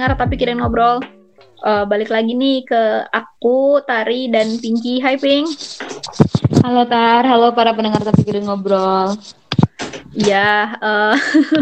pendengar 0.00 0.16
tapi 0.16 0.40
kirim 0.40 0.64
ngobrol. 0.64 0.96
Uh, 1.60 1.84
balik 1.84 2.08
lagi 2.08 2.32
nih 2.32 2.64
ke 2.64 3.04
aku, 3.12 3.84
Tari, 3.84 4.32
dan 4.32 4.56
Pinky. 4.56 4.96
Hai, 4.96 5.20
Pink. 5.20 5.52
Halo, 6.64 6.88
Tar. 6.88 7.28
Halo 7.28 7.52
para 7.52 7.76
pendengar 7.76 8.00
tapi 8.00 8.24
kirim 8.24 8.48
ngobrol. 8.48 9.12
Ya, 10.16 10.72
uh, 10.80 11.12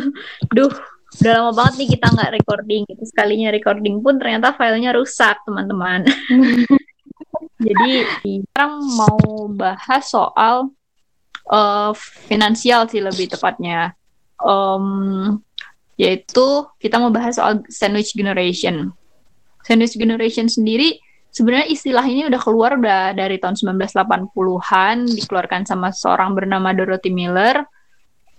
duh, 0.54 0.70
udah 1.18 1.32
lama 1.34 1.50
banget 1.50 1.82
nih 1.82 1.88
kita 1.98 2.14
nggak 2.14 2.32
recording. 2.38 2.86
Itu 2.86 3.10
sekalinya 3.10 3.50
recording 3.50 4.06
pun 4.06 4.22
ternyata 4.22 4.54
filenya 4.54 4.94
rusak, 4.94 5.42
teman-teman. 5.42 6.06
Jadi 7.66 8.06
sekarang 8.22 8.86
mau 8.86 9.50
bahas 9.50 10.06
soal 10.06 10.70
uh, 11.50 11.90
finansial 12.30 12.86
sih 12.86 13.02
lebih 13.02 13.34
tepatnya. 13.34 13.98
Um, 14.38 15.42
yaitu 15.98 16.64
kita 16.78 16.96
mau 16.96 17.10
bahas 17.10 17.36
soal 17.36 17.66
sandwich 17.68 18.14
generation. 18.14 18.94
Sandwich 19.66 19.98
generation 19.98 20.46
sendiri 20.46 21.02
sebenarnya 21.28 21.68
istilah 21.68 22.04
ini 22.06 22.26
udah 22.26 22.40
keluar 22.40 22.80
udah 22.80 23.12
dari 23.12 23.36
tahun 23.36 23.54
1980-an 23.58 24.96
dikeluarkan 25.12 25.68
sama 25.68 25.92
seorang 25.92 26.32
bernama 26.32 26.72
Dorothy 26.72 27.12
Miller 27.12 27.62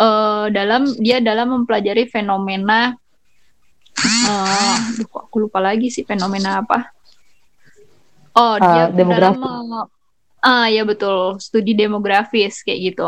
uh, 0.02 0.48
dalam 0.50 0.90
dia 0.98 1.22
dalam 1.22 1.54
mempelajari 1.54 2.10
fenomena 2.10 2.96
uh, 4.00 4.76
aku 5.06 5.48
lupa 5.48 5.62
lagi 5.62 5.94
sih 5.94 6.04
fenomena 6.04 6.64
apa 6.66 6.90
oh 8.36 8.56
dia 8.58 8.90
uh, 8.90 8.92
demografi. 8.92 9.38
dalam 9.38 9.88
ah 10.40 10.68
ya 10.72 10.88
betul 10.88 11.38
studi 11.38 11.76
demografis 11.76 12.64
kayak 12.64 12.96
gitu 12.96 13.08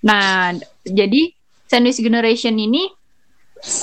nah 0.00 0.56
jadi 0.82 1.30
sandwich 1.68 2.00
generation 2.00 2.56
ini 2.56 2.88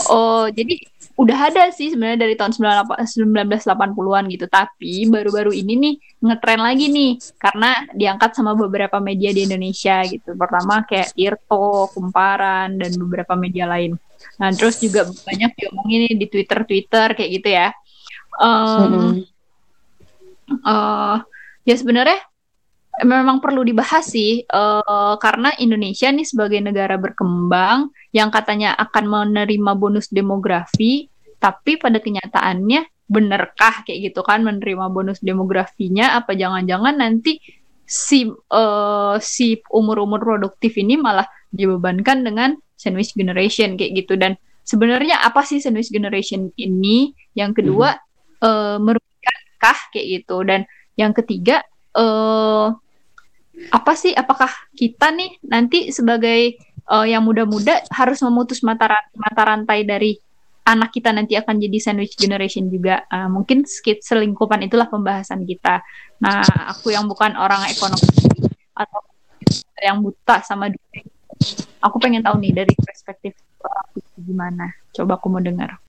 oh 0.09 0.47
jadi 0.49 0.75
udah 1.17 1.49
ada 1.49 1.73
sih 1.73 1.89
sebenarnya 1.89 2.29
dari 2.29 2.35
tahun 2.37 2.53
1980-an 2.53 4.23
gitu. 4.29 4.45
Tapi 4.45 5.09
baru-baru 5.09 5.49
ini 5.49 5.73
nih 5.73 5.95
ngetren 6.21 6.61
lagi 6.61 6.85
nih. 6.93 7.11
Karena 7.41 7.89
diangkat 7.89 8.37
sama 8.37 8.53
beberapa 8.53 9.01
media 9.01 9.33
di 9.33 9.49
Indonesia 9.49 10.05
gitu. 10.05 10.37
Pertama 10.37 10.85
kayak 10.85 11.17
Irto, 11.17 11.89
Kumparan 11.89 12.77
dan 12.77 12.91
beberapa 13.01 13.33
media 13.33 13.65
lain. 13.65 13.97
Nah 14.37 14.53
terus 14.53 14.77
juga 14.77 15.09
banyak 15.09 15.57
diomongin 15.57 15.99
nih 16.05 16.15
di 16.21 16.25
Twitter 16.29 16.61
Twitter 16.69 17.07
kayak 17.17 17.31
gitu 17.41 17.49
ya. 17.49 17.67
Um, 18.37 18.77
mm-hmm. 18.77 19.13
uh, 20.61 21.17
ya 21.65 21.75
sebenarnya 21.75 22.21
memang 23.05 23.37
perlu 23.43 23.61
dibahas 23.61 24.09
sih 24.09 24.41
uh, 24.49 25.15
karena 25.21 25.53
Indonesia 25.61 26.09
nih 26.09 26.25
sebagai 26.25 26.57
negara 26.63 26.97
berkembang 26.97 27.93
yang 28.09 28.33
katanya 28.33 28.73
akan 28.73 29.05
menerima 29.05 29.71
bonus 29.77 30.09
demografi, 30.09 31.11
tapi 31.37 31.77
pada 31.77 32.01
kenyataannya 32.01 32.89
benerkah 33.07 33.85
kayak 33.85 34.11
gitu 34.11 34.25
kan 34.25 34.41
menerima 34.41 34.89
bonus 34.89 35.21
demografinya? 35.21 36.17
Apa 36.17 36.33
jangan-jangan 36.33 36.97
nanti 36.97 37.37
si 37.87 38.27
uh, 38.27 39.15
si 39.21 39.61
umur-umur 39.69 40.19
produktif 40.19 40.75
ini 40.81 40.97
malah 40.97 41.29
dibebankan 41.53 42.25
dengan 42.25 42.57
sandwich 42.75 43.13
generation 43.13 43.79
kayak 43.79 44.05
gitu 44.05 44.19
dan 44.19 44.35
sebenarnya 44.67 45.21
apa 45.21 45.45
sih 45.45 45.61
sandwich 45.61 45.93
generation 45.93 46.49
ini? 46.57 47.13
Yang 47.37 47.61
kedua 47.63 47.93
hmm. 47.93 48.41
uh, 48.41 48.77
merugikan 48.81 49.35
kayak 49.91 50.07
gitu 50.21 50.45
dan 50.45 50.63
yang 50.97 51.13
ketiga 51.13 51.65
uh, 51.97 52.73
apa 53.73 53.93
sih 53.97 54.13
apakah 54.13 54.49
kita 54.77 55.09
nih 55.11 55.41
nanti 55.45 55.89
sebagai 55.89 56.61
uh, 56.87 57.05
yang 57.05 57.25
muda-muda 57.25 57.83
harus 57.91 58.21
memutus 58.23 58.63
mata 58.63 58.89
mata 59.17 59.41
rantai 59.43 59.83
dari 59.83 60.15
anak 60.67 60.91
kita 60.91 61.15
nanti 61.15 61.39
akan 61.39 61.63
jadi 61.63 61.77
sandwich 61.79 62.19
generation 62.19 62.67
juga. 62.67 63.07
Uh, 63.07 63.31
mungkin 63.31 63.63
skit 63.63 64.03
selingkupan 64.03 64.67
itulah 64.67 64.91
pembahasan 64.91 65.47
kita. 65.47 65.79
Nah, 66.19 66.43
aku 66.75 66.91
yang 66.91 67.07
bukan 67.07 67.39
orang 67.39 67.63
ekonomi 67.71 68.03
atau 68.75 68.99
yang 69.79 70.03
buta 70.03 70.43
sama 70.43 70.67
duit. 70.67 71.07
Aku 71.79 72.03
pengen 72.03 72.19
tahu 72.19 72.35
nih 72.43 72.51
dari 72.51 72.73
perspektif 72.75 73.37
orang 73.63 73.87
gimana. 74.19 74.65
Coba 74.91 75.15
aku 75.15 75.31
mau 75.31 75.39
dengar. 75.39 75.86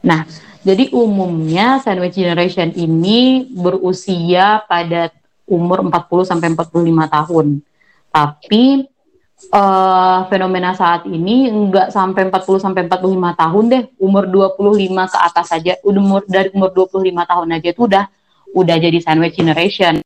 Nah, 0.00 0.24
jadi 0.60 0.92
umumnya 0.92 1.80
sandwich 1.80 2.16
generation 2.20 2.72
ini 2.76 3.48
berusia 3.48 4.64
pada 4.68 5.08
umur 5.48 5.82
40 5.88 6.30
sampai 6.30 6.48
45 6.52 7.16
tahun. 7.16 7.46
Tapi 8.10 8.64
uh, 9.48 10.28
fenomena 10.28 10.76
saat 10.76 11.08
ini 11.08 11.48
enggak 11.48 11.88
sampai 11.88 12.28
40 12.28 12.60
sampai 12.60 12.86
45 12.86 13.40
tahun 13.40 13.64
deh, 13.72 13.82
umur 13.98 14.24
25 14.28 15.12
ke 15.12 15.18
atas 15.18 15.46
saja, 15.48 15.72
umur 15.82 16.22
dari 16.28 16.52
umur 16.52 16.70
25 16.76 17.08
tahun 17.08 17.48
aja 17.56 17.68
itu 17.72 17.82
udah 17.88 18.04
udah 18.52 18.76
jadi 18.76 18.98
sandwich 19.00 19.40
generation. 19.40 20.04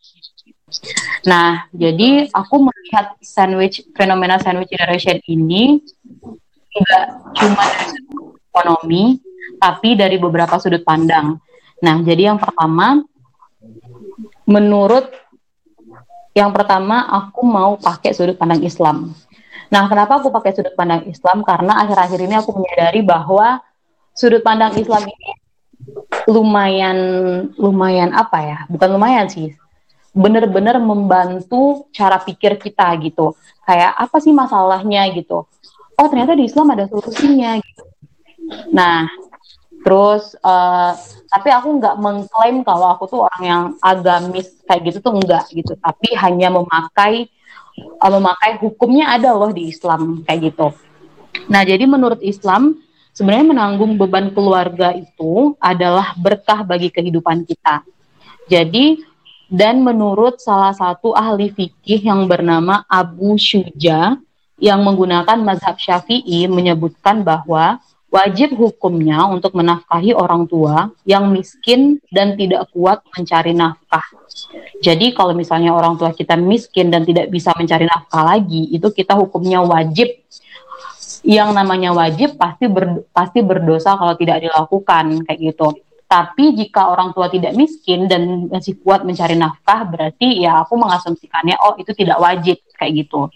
Nah, 1.25 1.67
jadi 1.73 2.29
aku 2.31 2.61
melihat 2.61 3.17
sandwich 3.23 3.83
fenomena 3.97 4.39
sandwich 4.39 4.71
generation 4.71 5.19
ini 5.27 5.81
enggak 6.75 7.05
cuma 7.39 7.65
ekonomi, 8.51 9.19
tapi 9.59 9.97
dari 9.99 10.17
beberapa 10.21 10.57
sudut 10.61 10.83
pandang. 10.85 11.39
Nah, 11.83 12.01
jadi 12.01 12.33
yang 12.33 12.39
pertama, 12.41 13.03
menurut 14.45 15.11
yang 16.35 16.51
pertama 16.51 17.07
aku 17.07 17.47
mau 17.47 17.79
pakai 17.79 18.11
sudut 18.11 18.35
pandang 18.35 18.63
Islam. 18.67 19.15
Nah, 19.71 19.87
kenapa 19.87 20.19
aku 20.19 20.29
pakai 20.35 20.53
sudut 20.55 20.75
pandang 20.75 21.07
Islam? 21.07 21.47
Karena 21.47 21.83
akhir-akhir 21.83 22.19
ini 22.21 22.35
aku 22.39 22.51
menyadari 22.55 23.01
bahwa 23.03 23.63
sudut 24.15 24.43
pandang 24.43 24.75
Islam 24.79 25.07
ini 25.07 25.31
lumayan 26.31 26.99
lumayan 27.59 28.11
apa 28.15 28.39
ya? 28.43 28.59
Bukan 28.71 28.89
lumayan 28.95 29.31
sih. 29.31 29.55
Benar-benar 30.15 30.79
membantu 30.79 31.91
cara 31.91 32.23
pikir 32.23 32.55
kita 32.59 32.87
gitu. 33.03 33.35
Kayak 33.67 33.99
apa 33.99 34.17
sih 34.23 34.31
masalahnya 34.31 35.07
gitu. 35.15 35.47
Oh, 35.95 36.07
ternyata 36.11 36.35
di 36.35 36.47
Islam 36.51 36.75
ada 36.75 36.91
solusinya 36.91 37.59
gitu. 37.59 37.83
Nah, 38.75 39.09
Terus 39.85 40.33
uh, 40.41 40.97
tapi 41.29 41.53
aku 41.53 41.77
nggak 41.77 41.97
mengklaim 42.01 42.65
kalau 42.65 42.97
aku 42.97 43.05
tuh 43.05 43.21
orang 43.29 43.43
yang 43.45 43.65
agamis 43.85 44.49
kayak 44.65 44.89
gitu 44.89 44.99
tuh 45.05 45.13
enggak 45.13 45.45
gitu. 45.53 45.77
Tapi 45.77 46.17
hanya 46.17 46.49
memakai 46.49 47.29
uh, 48.01 48.11
memakai 48.11 48.57
hukumnya 48.65 49.13
ada 49.13 49.37
loh 49.37 49.53
di 49.53 49.69
Islam 49.69 50.25
kayak 50.25 50.41
gitu. 50.53 50.73
Nah, 51.51 51.67
jadi 51.67 51.85
menurut 51.85 52.23
Islam 52.25 52.81
sebenarnya 53.13 53.47
menanggung 53.53 54.01
beban 54.01 54.33
keluarga 54.33 54.97
itu 54.97 55.53
adalah 55.61 56.17
berkah 56.17 56.65
bagi 56.65 56.89
kehidupan 56.89 57.45
kita. 57.45 57.85
Jadi 58.49 59.05
dan 59.53 59.85
menurut 59.85 60.41
salah 60.41 60.73
satu 60.73 61.13
ahli 61.13 61.53
fikih 61.53 62.01
yang 62.01 62.25
bernama 62.25 62.83
Abu 62.89 63.37
Syuja 63.37 64.17
yang 64.57 64.81
menggunakan 64.81 65.37
mazhab 65.45 65.77
Syafi'i 65.77 66.49
menyebutkan 66.49 67.21
bahwa 67.21 67.79
wajib 68.15 68.55
hukumnya 68.55 69.27
untuk 69.27 69.59
menafkahi 69.59 70.15
orang 70.15 70.47
tua 70.47 70.95
yang 71.03 71.35
miskin 71.35 71.99
dan 72.15 72.39
tidak 72.39 72.71
kuat 72.71 73.03
mencari 73.11 73.51
nafkah. 73.51 74.07
Jadi 74.79 75.11
kalau 75.11 75.35
misalnya 75.35 75.75
orang 75.75 75.99
tua 75.99 76.15
kita 76.15 76.39
miskin 76.39 76.95
dan 76.95 77.03
tidak 77.03 77.27
bisa 77.31 77.51
mencari 77.59 77.91
nafkah 77.91 78.23
lagi, 78.23 78.71
itu 78.71 78.87
kita 78.95 79.19
hukumnya 79.19 79.59
wajib. 79.67 80.11
Yang 81.25 81.51
namanya 81.57 81.91
wajib 81.97 82.37
pasti 82.37 82.69
ber, 82.69 83.09
pasti 83.09 83.41
berdosa 83.41 83.97
kalau 83.97 84.13
tidak 84.15 84.45
dilakukan 84.45 85.25
kayak 85.25 85.41
gitu. 85.41 85.73
Tapi 86.05 86.53
jika 86.55 86.93
orang 86.93 87.17
tua 87.17 87.33
tidak 87.33 87.57
miskin 87.57 88.07
dan 88.07 88.47
masih 88.53 88.77
kuat 88.85 89.03
mencari 89.09 89.35
nafkah, 89.35 89.89
berarti 89.89 90.45
ya 90.45 90.63
aku 90.63 90.77
mengasumsikannya 90.77 91.57
oh 91.65 91.75
itu 91.81 91.97
tidak 91.97 92.21
wajib 92.21 92.61
kayak 92.77 92.93
gitu. 93.03 93.33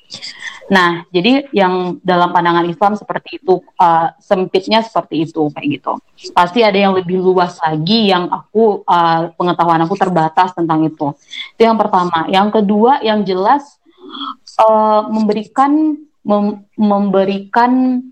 Nah, 0.69 1.09
jadi 1.09 1.49
yang 1.49 1.97
dalam 2.05 2.29
pandangan 2.29 2.69
Islam 2.69 2.93
seperti 2.93 3.41
itu, 3.41 3.65
uh, 3.81 4.12
sempitnya 4.20 4.85
seperti 4.85 5.25
itu 5.25 5.49
kayak 5.53 5.81
gitu. 5.81 5.93
Pasti 6.37 6.61
ada 6.61 6.76
yang 6.76 6.93
lebih 6.93 7.17
luas 7.25 7.56
lagi 7.65 8.12
yang 8.12 8.29
aku 8.29 8.85
uh, 8.85 9.32
pengetahuan 9.32 9.81
aku 9.88 9.97
terbatas 9.97 10.53
tentang 10.53 10.85
itu. 10.85 11.17
Itu 11.56 11.62
yang 11.65 11.81
pertama. 11.81 12.29
Yang 12.29 12.61
kedua, 12.61 13.00
yang 13.00 13.25
jelas 13.25 13.81
uh, 14.61 15.09
memberikan 15.09 15.97
mem 16.20 16.61
memberikan 16.76 18.05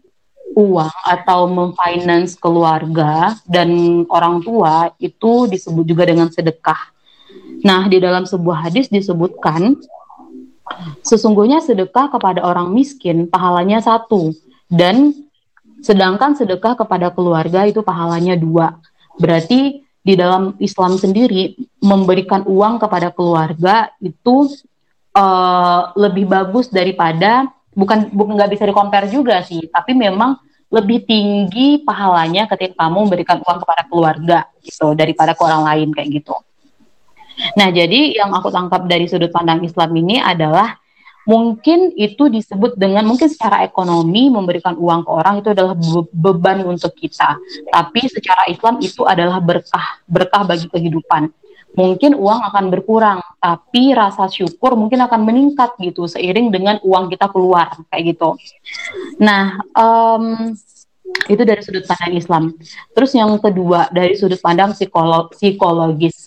uang 0.56 0.96
atau 1.04 1.44
memfinance 1.52 2.32
keluarga 2.40 3.36
dan 3.44 4.02
orang 4.08 4.40
tua 4.40 4.88
itu 4.96 5.44
disebut 5.44 5.84
juga 5.84 6.08
dengan 6.08 6.32
sedekah. 6.32 6.96
Nah, 7.60 7.84
di 7.84 8.00
dalam 8.00 8.24
sebuah 8.24 8.72
hadis 8.72 8.88
disebutkan 8.88 9.76
sesungguhnya 11.06 11.62
sedekah 11.62 12.10
kepada 12.10 12.42
orang 12.42 12.74
miskin 12.74 13.30
pahalanya 13.30 13.78
satu 13.78 14.34
dan 14.66 15.14
sedangkan 15.84 16.34
sedekah 16.34 16.74
kepada 16.74 17.14
keluarga 17.14 17.68
itu 17.68 17.84
pahalanya 17.84 18.34
dua. 18.34 18.80
Berarti 19.16 19.86
di 20.06 20.14
dalam 20.14 20.54
Islam 20.62 20.98
sendiri 20.98 21.58
memberikan 21.82 22.46
uang 22.46 22.78
kepada 22.78 23.10
keluarga 23.10 23.90
itu 23.98 24.50
uh, 25.14 25.90
lebih 25.98 26.30
bagus 26.30 26.70
daripada 26.70 27.50
bukan 27.74 28.10
bukan 28.14 28.32
nggak 28.38 28.50
bisa 28.54 28.64
dikompar 28.66 29.10
juga 29.10 29.42
sih, 29.42 29.66
tapi 29.70 29.94
memang 29.94 30.38
lebih 30.66 31.06
tinggi 31.06 31.82
pahalanya 31.86 32.50
ketika 32.50 32.86
kamu 32.86 33.06
memberikan 33.06 33.38
uang 33.42 33.58
kepada 33.62 33.82
keluarga 33.86 34.38
gitu 34.66 34.98
daripada 34.98 35.34
ke 35.34 35.42
orang 35.46 35.62
lain 35.62 35.88
kayak 35.94 36.22
gitu. 36.22 36.34
Nah, 37.56 37.68
jadi 37.68 38.16
yang 38.16 38.32
aku 38.32 38.48
tangkap 38.48 38.88
dari 38.88 39.06
sudut 39.06 39.28
pandang 39.32 39.60
Islam 39.64 39.92
ini 39.96 40.20
adalah 40.20 40.76
mungkin 41.26 41.90
itu 41.98 42.30
disebut 42.30 42.78
dengan 42.78 43.02
mungkin 43.02 43.26
secara 43.26 43.66
ekonomi 43.66 44.30
memberikan 44.30 44.78
uang 44.78 45.02
ke 45.02 45.10
orang 45.10 45.34
itu 45.42 45.50
adalah 45.52 45.74
be 45.74 46.06
beban 46.14 46.62
untuk 46.64 46.94
kita. 46.94 47.36
Tapi 47.68 48.00
secara 48.06 48.46
Islam 48.48 48.78
itu 48.80 49.02
adalah 49.02 49.42
berkah, 49.42 50.00
berkah 50.06 50.46
bagi 50.46 50.70
kehidupan. 50.70 51.28
Mungkin 51.76 52.16
uang 52.16 52.40
akan 52.40 52.72
berkurang, 52.72 53.20
tapi 53.36 53.92
rasa 53.92 54.32
syukur 54.32 54.80
mungkin 54.80 54.96
akan 55.04 55.28
meningkat 55.28 55.76
gitu 55.76 56.08
seiring 56.08 56.48
dengan 56.48 56.80
uang 56.80 57.12
kita 57.12 57.28
keluar 57.28 57.68
kayak 57.92 58.16
gitu. 58.16 58.32
Nah, 59.20 59.60
um, 59.76 60.56
itu 61.28 61.42
dari 61.44 61.60
sudut 61.60 61.84
pandang 61.84 62.14
Islam. 62.16 62.44
Terus 62.96 63.12
yang 63.12 63.28
kedua 63.36 63.92
dari 63.92 64.16
sudut 64.16 64.40
pandang 64.40 64.72
psikolog 64.72 65.28
psikologis. 65.36 66.25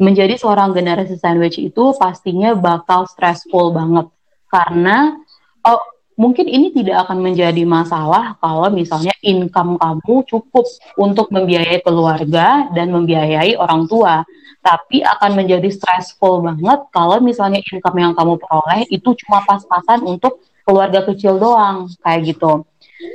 Menjadi 0.00 0.34
seorang 0.40 0.72
generasi 0.72 1.20
sandwich 1.20 1.60
itu 1.60 1.94
pastinya 1.96 2.56
bakal 2.56 3.06
stressful 3.06 3.70
banget 3.70 4.10
karena 4.48 5.18
oh, 5.66 5.82
mungkin 6.14 6.46
ini 6.46 6.70
tidak 6.70 7.08
akan 7.08 7.18
menjadi 7.18 7.66
masalah 7.66 8.38
kalau 8.38 8.70
misalnya 8.70 9.10
income 9.18 9.74
kamu 9.74 10.22
cukup 10.30 10.66
untuk 10.94 11.26
membiayai 11.34 11.82
keluarga 11.82 12.70
dan 12.70 12.94
membiayai 12.94 13.58
orang 13.58 13.90
tua 13.90 14.22
tapi 14.64 15.04
akan 15.04 15.36
menjadi 15.36 15.68
stressful 15.68 16.40
banget 16.40 16.80
kalau 16.94 17.18
misalnya 17.20 17.60
income 17.68 17.98
yang 18.00 18.12
kamu 18.16 18.38
peroleh 18.40 18.86
itu 18.88 19.10
cuma 19.26 19.44
pas-pasan 19.44 20.06
untuk 20.06 20.40
keluarga 20.64 21.04
kecil 21.04 21.36
doang 21.36 21.92
kayak 22.00 22.32
gitu. 22.32 22.64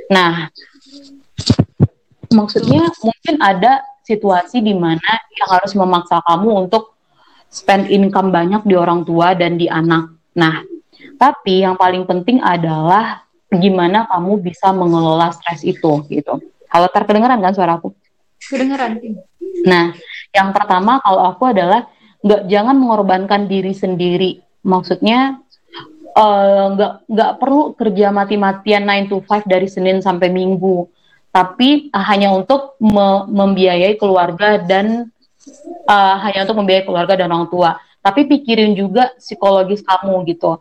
Nah, 0.06 0.46
maksudnya 2.30 2.86
mungkin 3.02 3.34
ada 3.42 3.82
situasi 4.10 4.58
di 4.58 4.74
mana 4.74 5.22
yang 5.38 5.48
harus 5.54 5.72
memaksa 5.78 6.18
kamu 6.26 6.66
untuk 6.66 6.98
spend 7.50 7.90
income 7.90 8.34
banyak 8.34 8.62
di 8.66 8.74
orang 8.74 9.06
tua 9.06 9.34
dan 9.38 9.54
di 9.54 9.70
anak. 9.70 10.10
Nah, 10.38 10.62
tapi 11.18 11.62
yang 11.62 11.78
paling 11.78 12.06
penting 12.06 12.38
adalah 12.42 13.26
gimana 13.50 14.06
kamu 14.06 14.38
bisa 14.42 14.70
mengelola 14.70 15.34
stres 15.34 15.66
itu 15.66 16.06
gitu. 16.06 16.38
Kalau 16.70 16.88
terkedengaran 16.90 17.42
kan 17.42 17.54
suaraku? 17.54 17.90
Kedengaran. 18.38 19.02
Nah, 19.66 19.90
yang 20.30 20.54
pertama 20.54 21.02
kalau 21.02 21.34
aku 21.34 21.50
adalah 21.50 21.90
nggak 22.22 22.46
jangan 22.46 22.78
mengorbankan 22.78 23.50
diri 23.50 23.74
sendiri. 23.74 24.38
Maksudnya 24.62 25.42
eh, 26.14 26.64
nggak 26.78 26.92
uh, 26.94 27.02
nggak 27.10 27.32
perlu 27.42 27.74
kerja 27.74 28.14
mati-matian 28.14 28.86
9 28.86 29.10
to 29.10 29.18
5 29.26 29.50
dari 29.50 29.66
Senin 29.66 29.98
sampai 29.98 30.30
Minggu, 30.30 30.86
tapi 31.30 31.90
uh, 31.94 32.04
hanya 32.06 32.34
untuk 32.34 32.78
me 32.82 33.26
membiayai 33.30 33.94
keluarga 33.96 34.58
dan 34.58 35.10
uh, 35.86 36.14
hanya 36.26 36.46
untuk 36.46 36.58
membiayai 36.62 36.86
keluarga 36.86 37.14
dan 37.14 37.30
orang 37.30 37.48
tua. 37.50 37.78
Tapi 38.00 38.24
pikirin 38.24 38.72
juga 38.72 39.12
psikologis 39.20 39.84
kamu 39.84 40.24
gitu 40.32 40.58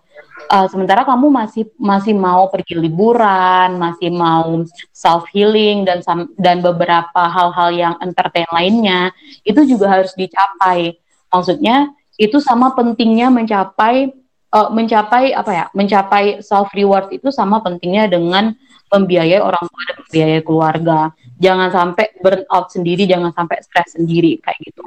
uh, 0.48 0.68
sementara 0.72 1.04
kamu 1.04 1.28
masih 1.28 1.68
masih 1.76 2.16
mau 2.16 2.48
pergi 2.48 2.80
liburan, 2.80 3.76
masih 3.76 4.10
mau 4.14 4.64
self 4.96 5.28
healing 5.36 5.84
dan 5.84 6.00
dan 6.40 6.64
beberapa 6.64 7.22
hal-hal 7.28 7.70
yang 7.76 7.94
entertain 8.00 8.48
lainnya 8.50 9.12
itu 9.44 9.68
juga 9.68 10.00
harus 10.00 10.16
dicapai. 10.16 10.96
Maksudnya 11.30 11.92
itu 12.16 12.40
sama 12.40 12.74
pentingnya 12.74 13.28
mencapai 13.28 14.16
uh, 14.56 14.70
mencapai 14.72 15.36
apa 15.36 15.52
ya? 15.52 15.66
Mencapai 15.76 16.40
self 16.40 16.72
reward 16.72 17.12
itu 17.12 17.30
sama 17.30 17.60
pentingnya 17.60 18.08
dengan 18.08 18.56
membiayai 18.90 19.42
orang 19.42 19.64
tua 19.64 19.82
dan 19.88 19.96
membiayai 20.06 20.42
keluarga. 20.44 21.00
Jangan 21.40 21.70
sampai 21.72 22.20
burn 22.20 22.44
out 22.52 22.68
sendiri, 22.68 23.08
jangan 23.08 23.32
sampai 23.32 23.64
stres 23.64 23.96
sendiri 23.96 24.44
kayak 24.44 24.60
gitu. 24.60 24.82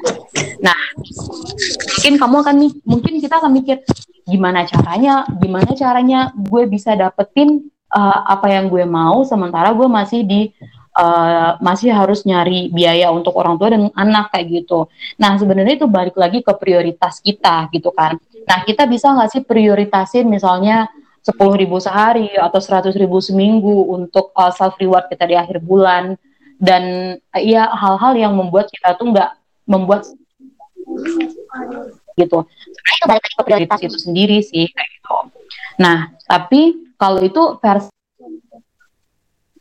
Nah, 0.61 0.77
mungkin 1.97 2.15
kamu 2.21 2.37
akan 2.45 2.55
mungkin 2.85 3.15
kita 3.23 3.41
akan 3.41 3.53
mikir 3.57 3.81
gimana 4.29 4.69
caranya, 4.69 5.25
gimana 5.41 5.71
caranya 5.73 6.21
gue 6.37 6.69
bisa 6.69 6.93
dapetin 6.93 7.73
uh, 7.89 8.21
apa 8.29 8.53
yang 8.53 8.69
gue 8.69 8.85
mau 8.85 9.25
sementara 9.25 9.73
gue 9.73 9.89
masih 9.89 10.21
di 10.29 10.53
uh, 10.99 11.57
masih 11.61 11.93
harus 11.93 12.25
nyari 12.29 12.69
biaya 12.69 13.09
untuk 13.13 13.33
orang 13.37 13.57
tua 13.57 13.73
dan 13.73 13.89
anak 13.97 14.33
kayak 14.33 14.63
gitu. 14.63 14.89
Nah 15.21 15.37
sebenarnya 15.41 15.85
itu 15.85 15.89
balik 15.89 16.17
lagi 16.17 16.45
ke 16.45 16.53
prioritas 16.57 17.21
kita 17.25 17.69
gitu 17.73 17.93
kan. 17.93 18.21
Nah 18.45 18.59
kita 18.67 18.85
bisa 18.89 19.13
nggak 19.13 19.31
sih 19.33 19.43
prioritasin 19.45 20.29
misalnya 20.29 20.89
sepuluh 21.23 21.55
ribu 21.55 21.79
sehari 21.79 22.35
atau 22.35 22.59
seratus 22.59 22.99
ribu 22.99 23.23
seminggu 23.23 23.95
untuk 23.95 24.35
uh, 24.35 24.51
self 24.51 24.75
reward 24.83 25.07
kita 25.07 25.25
di 25.25 25.39
akhir 25.39 25.63
bulan. 25.63 26.19
Dan 26.59 27.17
uh, 27.19 27.43
ya 27.43 27.71
hal-hal 27.71 28.19
yang 28.19 28.35
membuat 28.35 28.69
kita 28.71 28.99
tuh 28.99 29.15
nggak 29.15 29.31
membuat 29.67 30.11
gitu. 32.19 32.39
Sebenarnya 33.03 33.79
itu 33.79 33.99
sendiri 33.99 34.39
sih 34.43 34.67
gitu. 34.69 35.17
Nah 35.79 36.11
tapi 36.27 36.93
kalau 36.99 37.23
itu 37.23 37.59
versi 37.59 37.91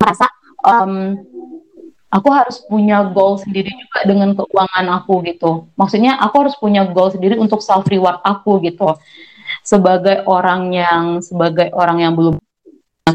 merasa 0.02 0.26
um, 0.66 1.18
aku 2.10 2.30
harus 2.34 2.58
punya 2.66 3.06
goal 3.14 3.38
sendiri 3.38 3.70
juga 3.70 4.00
dengan 4.06 4.34
keuangan 4.34 4.86
aku 5.02 5.22
gitu. 5.30 5.70
Maksudnya 5.78 6.18
aku 6.22 6.36
harus 6.42 6.58
punya 6.58 6.90
goal 6.90 7.14
sendiri 7.14 7.38
untuk 7.38 7.62
self 7.62 7.86
reward 7.86 8.18
aku 8.26 8.62
gitu 8.66 8.98
sebagai 9.62 10.26
orang 10.26 10.74
yang 10.74 11.06
sebagai 11.22 11.70
orang 11.74 12.02
yang 12.02 12.14
belum 12.18 12.36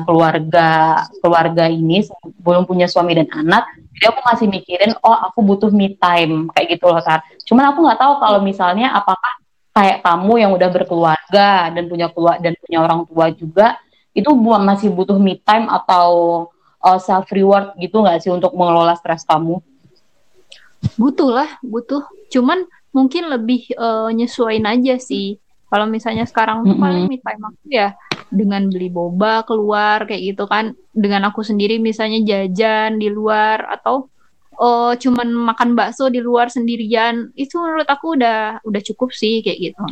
keluarga 0.07 1.03
keluarga 1.23 1.67
ini 1.71 2.05
belum 2.43 2.69
punya 2.69 2.87
suami 2.87 3.17
dan 3.17 3.29
anak 3.33 3.67
jadi 3.97 4.13
aku 4.13 4.21
masih 4.29 4.47
mikirin 4.51 4.93
oh 5.03 5.17
aku 5.31 5.41
butuh 5.43 5.71
me 5.73 5.97
time 5.97 6.51
kayak 6.53 6.77
gitu 6.77 6.91
loh 6.91 7.01
Tar. 7.01 7.25
cuman 7.49 7.73
aku 7.73 7.79
nggak 7.87 7.99
tahu 7.99 8.13
kalau 8.21 8.41
misalnya 8.45 8.93
apakah 8.93 9.33
kayak 9.77 10.05
kamu 10.05 10.33
yang 10.41 10.51
udah 10.53 10.69
berkeluarga 10.73 11.71
dan 11.73 11.85
punya 11.89 12.09
keluarga 12.13 12.41
dan 12.41 12.55
punya 12.61 12.79
orang 12.81 13.01
tua 13.09 13.27
juga 13.33 13.67
itu 14.17 14.33
masih 14.33 14.89
butuh 14.89 15.21
me 15.21 15.37
time 15.45 15.69
atau 15.69 16.09
uh, 16.81 16.97
self 16.97 17.29
reward 17.29 17.77
gitu 17.77 18.01
nggak 18.01 18.25
sih 18.25 18.33
untuk 18.33 18.57
mengelola 18.57 18.97
stres 18.97 19.29
kamu? 19.29 19.61
Butuh 20.97 21.31
lah 21.35 21.51
butuh. 21.61 22.01
Cuman 22.33 22.65
mungkin 22.95 23.29
lebih 23.29 23.69
uh, 23.77 24.09
nyesuaiin 24.09 24.65
aja 24.65 24.97
sih 24.97 25.37
kalau 25.67 25.87
misalnya 25.91 26.23
sekarang 26.27 26.63
tuh 26.63 26.73
mm 26.73 26.79
-hmm. 26.79 26.85
paling 26.87 27.05
me 27.11 27.19
time 27.19 27.43
aku 27.43 27.67
ya 27.67 27.89
dengan 28.31 28.71
beli 28.71 28.87
boba 28.91 29.43
keluar 29.43 30.07
kayak 30.07 30.23
gitu 30.35 30.45
kan. 30.47 30.75
Dengan 30.95 31.27
aku 31.27 31.43
sendiri 31.43 31.83
misalnya 31.83 32.23
jajan 32.23 33.03
di 33.03 33.11
luar 33.11 33.67
atau 33.67 34.07
oh 34.57 34.95
cuman 34.95 35.27
makan 35.53 35.75
bakso 35.75 36.07
di 36.07 36.23
luar 36.23 36.55
sendirian. 36.55 37.35
Itu 37.35 37.59
menurut 37.59 37.89
aku 37.91 38.15
udah 38.15 38.63
udah 38.63 38.83
cukup 38.95 39.11
sih 39.11 39.43
kayak 39.43 39.75
gitu. 39.75 39.85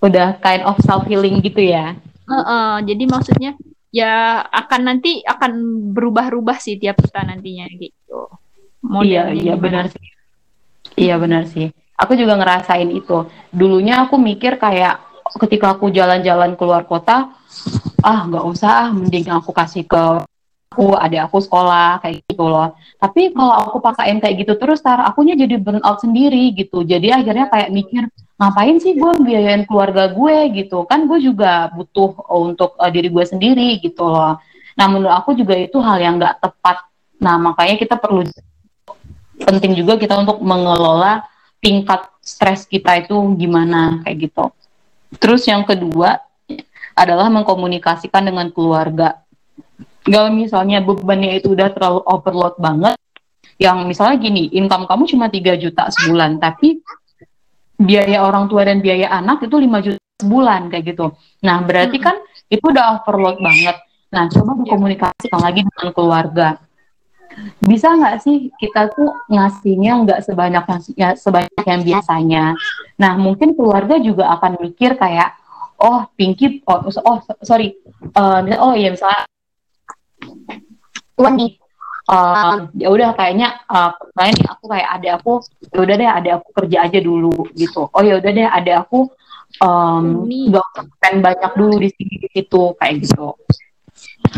Udah 0.00 0.38
kind 0.38 0.62
of 0.62 0.78
self 0.86 1.02
healing 1.10 1.42
gitu 1.42 1.60
ya. 1.66 1.98
Uh 2.30 2.38
-uh, 2.38 2.72
jadi 2.86 3.10
maksudnya 3.10 3.58
ya 3.90 4.46
akan 4.46 4.86
nanti 4.86 5.18
akan 5.26 5.50
berubah-ubah 5.90 6.62
sih 6.62 6.78
tiap 6.78 7.02
kita 7.02 7.26
nantinya 7.26 7.66
gitu. 7.74 8.30
Modelnya 8.86 9.34
iya, 9.34 9.50
iya 9.50 9.54
benar 9.58 9.90
sih. 9.90 10.06
Iya 10.94 11.14
benar 11.18 11.50
sih 11.50 11.74
aku 12.00 12.16
juga 12.16 12.40
ngerasain 12.40 12.88
itu. 12.88 13.28
Dulunya 13.52 14.08
aku 14.08 14.16
mikir 14.16 14.56
kayak 14.56 15.04
ketika 15.36 15.76
aku 15.76 15.92
jalan-jalan 15.92 16.58
keluar 16.58 16.82
kota 16.88 17.30
ah 18.00 18.20
nggak 18.26 18.44
usah 18.50 18.88
ah 18.88 18.90
mending 18.90 19.30
aku 19.30 19.54
kasih 19.54 19.86
ke 19.86 20.24
aku 20.70 20.94
ada 20.94 21.26
aku 21.26 21.42
sekolah 21.42 21.98
kayak 21.98 22.22
gitu 22.30 22.46
loh. 22.46 22.78
Tapi 22.96 23.34
kalau 23.34 23.54
aku 23.68 23.78
pakaiin 23.82 24.22
kayak 24.22 24.46
gitu 24.46 24.54
terus 24.54 24.78
tar 24.80 25.02
akunya 25.02 25.34
jadi 25.34 25.58
burn 25.58 25.82
out 25.82 25.98
sendiri 25.98 26.54
gitu. 26.54 26.86
Jadi 26.86 27.10
akhirnya 27.10 27.50
kayak 27.50 27.74
mikir 27.74 28.06
ngapain 28.38 28.78
sih 28.78 28.94
gue 28.96 29.12
biayain 29.20 29.66
keluarga 29.66 30.14
gue? 30.14 30.36
gitu. 30.54 30.86
Kan 30.86 31.10
gue 31.10 31.18
juga 31.18 31.68
butuh 31.74 32.22
untuk 32.30 32.78
uh, 32.78 32.86
diri 32.86 33.10
gue 33.10 33.24
sendiri 33.26 33.82
gitu 33.82 34.06
loh. 34.06 34.38
Nah 34.78 34.86
menurut 34.86 35.10
aku 35.10 35.34
juga 35.34 35.58
itu 35.58 35.76
hal 35.82 35.98
yang 35.98 36.22
nggak 36.22 36.38
tepat. 36.38 36.86
Nah 37.18 37.34
makanya 37.36 37.74
kita 37.74 37.98
perlu 37.98 38.22
penting 39.42 39.74
juga 39.74 39.98
kita 39.98 40.22
untuk 40.22 40.38
mengelola 40.38 41.26
tingkat 41.60 42.08
stres 42.24 42.64
kita 42.64 43.04
itu 43.04 43.16
gimana 43.36 44.00
kayak 44.02 44.28
gitu. 44.28 44.44
Terus 45.20 45.44
yang 45.46 45.62
kedua 45.68 46.18
adalah 46.96 47.28
mengkomunikasikan 47.28 48.26
dengan 48.26 48.48
keluarga. 48.50 49.22
Kalau 50.00 50.32
misalnya 50.32 50.80
bebannya 50.80 51.38
itu 51.38 51.52
udah 51.52 51.68
terlalu 51.70 52.00
overload 52.08 52.56
banget, 52.56 52.96
yang 53.60 53.84
misalnya 53.84 54.16
gini, 54.16 54.48
income 54.56 54.88
kamu 54.88 55.04
cuma 55.04 55.28
3 55.28 55.60
juta 55.60 55.92
sebulan, 55.92 56.40
tapi 56.40 56.80
biaya 57.76 58.24
orang 58.24 58.48
tua 58.48 58.64
dan 58.64 58.80
biaya 58.80 59.12
anak 59.12 59.44
itu 59.44 59.56
5 59.56 59.84
juta 59.84 60.00
sebulan 60.24 60.72
kayak 60.72 60.84
gitu. 60.96 61.12
Nah, 61.44 61.60
berarti 61.64 62.00
kan 62.00 62.16
itu 62.48 62.64
udah 62.64 63.04
overload 63.04 63.36
banget. 63.40 63.76
Nah, 64.10 64.26
coba 64.32 64.56
dikomunikasikan 64.64 65.40
lagi 65.40 65.60
dengan 65.64 65.88
keluarga 65.92 66.48
bisa 67.60 67.92
nggak 67.92 68.16
sih 68.24 68.48
kita 68.56 68.90
tuh 68.92 69.10
ngasihnya 69.28 69.92
nggak 70.06 70.20
sebanyak 70.24 70.64
ya, 70.96 71.14
sebanyak 71.14 71.64
yang 71.66 71.82
biasanya. 71.84 72.44
Nah 73.00 73.12
mungkin 73.16 73.54
keluarga 73.54 73.96
juga 74.00 74.32
akan 74.36 74.60
mikir 74.60 74.96
kayak 74.96 75.36
oh 75.80 76.04
Pinky 76.14 76.60
oh, 76.68 76.84
oh 76.88 77.18
sorry 77.40 77.76
uh, 78.16 78.44
oh 78.60 78.76
iya 78.76 78.92
misalnya 78.92 79.24
uang 81.16 81.34
nih 81.36 81.52
uh, 82.08 82.68
ya 82.76 82.88
udah 82.92 83.10
kayaknya 83.16 83.60
uh, 83.68 83.92
aku 84.48 84.64
kayak 84.68 84.88
ada 85.00 85.08
aku 85.16 85.32
ya 85.72 85.78
udah 85.80 85.94
deh 85.96 86.10
ada 86.10 86.30
aku 86.40 86.48
kerja 86.56 86.78
aja 86.88 86.98
dulu 87.00 87.48
gitu. 87.56 87.88
Oh 87.88 88.02
ya 88.04 88.20
udah 88.20 88.30
deh 88.32 88.48
ada 88.48 88.84
aku 88.84 89.08
um, 89.64 90.28
spend 90.96 91.18
banyak 91.24 91.52
dulu 91.56 91.74
di 91.80 91.88
sini 91.92 92.14
di 92.22 92.28
situ 92.30 92.76
kayak 92.78 92.94
gitu 93.04 93.34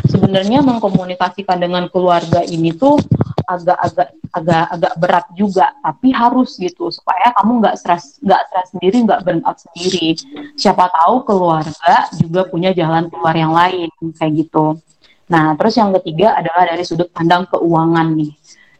sebenarnya 0.08 0.64
mengkomunikasikan 0.64 1.58
dengan 1.58 1.88
keluarga 1.90 2.40
ini 2.44 2.72
tuh 2.72 3.00
agak-agak 3.46 4.08
agak-agak 4.32 4.94
berat 4.96 5.26
juga 5.36 5.76
tapi 5.84 6.08
harus 6.14 6.56
gitu. 6.56 6.88
Supaya 6.88 7.34
kamu 7.36 7.60
nggak 7.60 7.76
stres 7.76 8.22
nggak 8.24 8.42
stres 8.48 8.68
sendiri 8.72 8.96
nggak 9.04 9.20
burn 9.26 9.40
out 9.44 9.58
sendiri. 9.60 10.16
Siapa 10.56 10.88
tahu 10.88 11.26
keluarga 11.28 12.08
juga 12.16 12.48
punya 12.48 12.72
jalan 12.72 13.12
keluar 13.12 13.34
yang 13.36 13.52
lain 13.52 13.90
kayak 14.16 14.32
gitu. 14.46 14.80
Nah 15.28 15.56
terus 15.56 15.76
yang 15.76 15.92
ketiga 16.00 16.36
adalah 16.38 16.68
dari 16.68 16.84
sudut 16.84 17.12
pandang 17.12 17.44
keuangan 17.48 18.08
nih. 18.16 18.32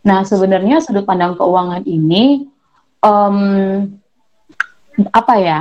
Nah 0.09 0.25
sebenarnya 0.25 0.81
sudut 0.81 1.05
pandang 1.05 1.37
keuangan 1.37 1.85
ini 1.85 2.49
um, 3.05 3.39
apa 5.13 5.35
ya 5.41 5.61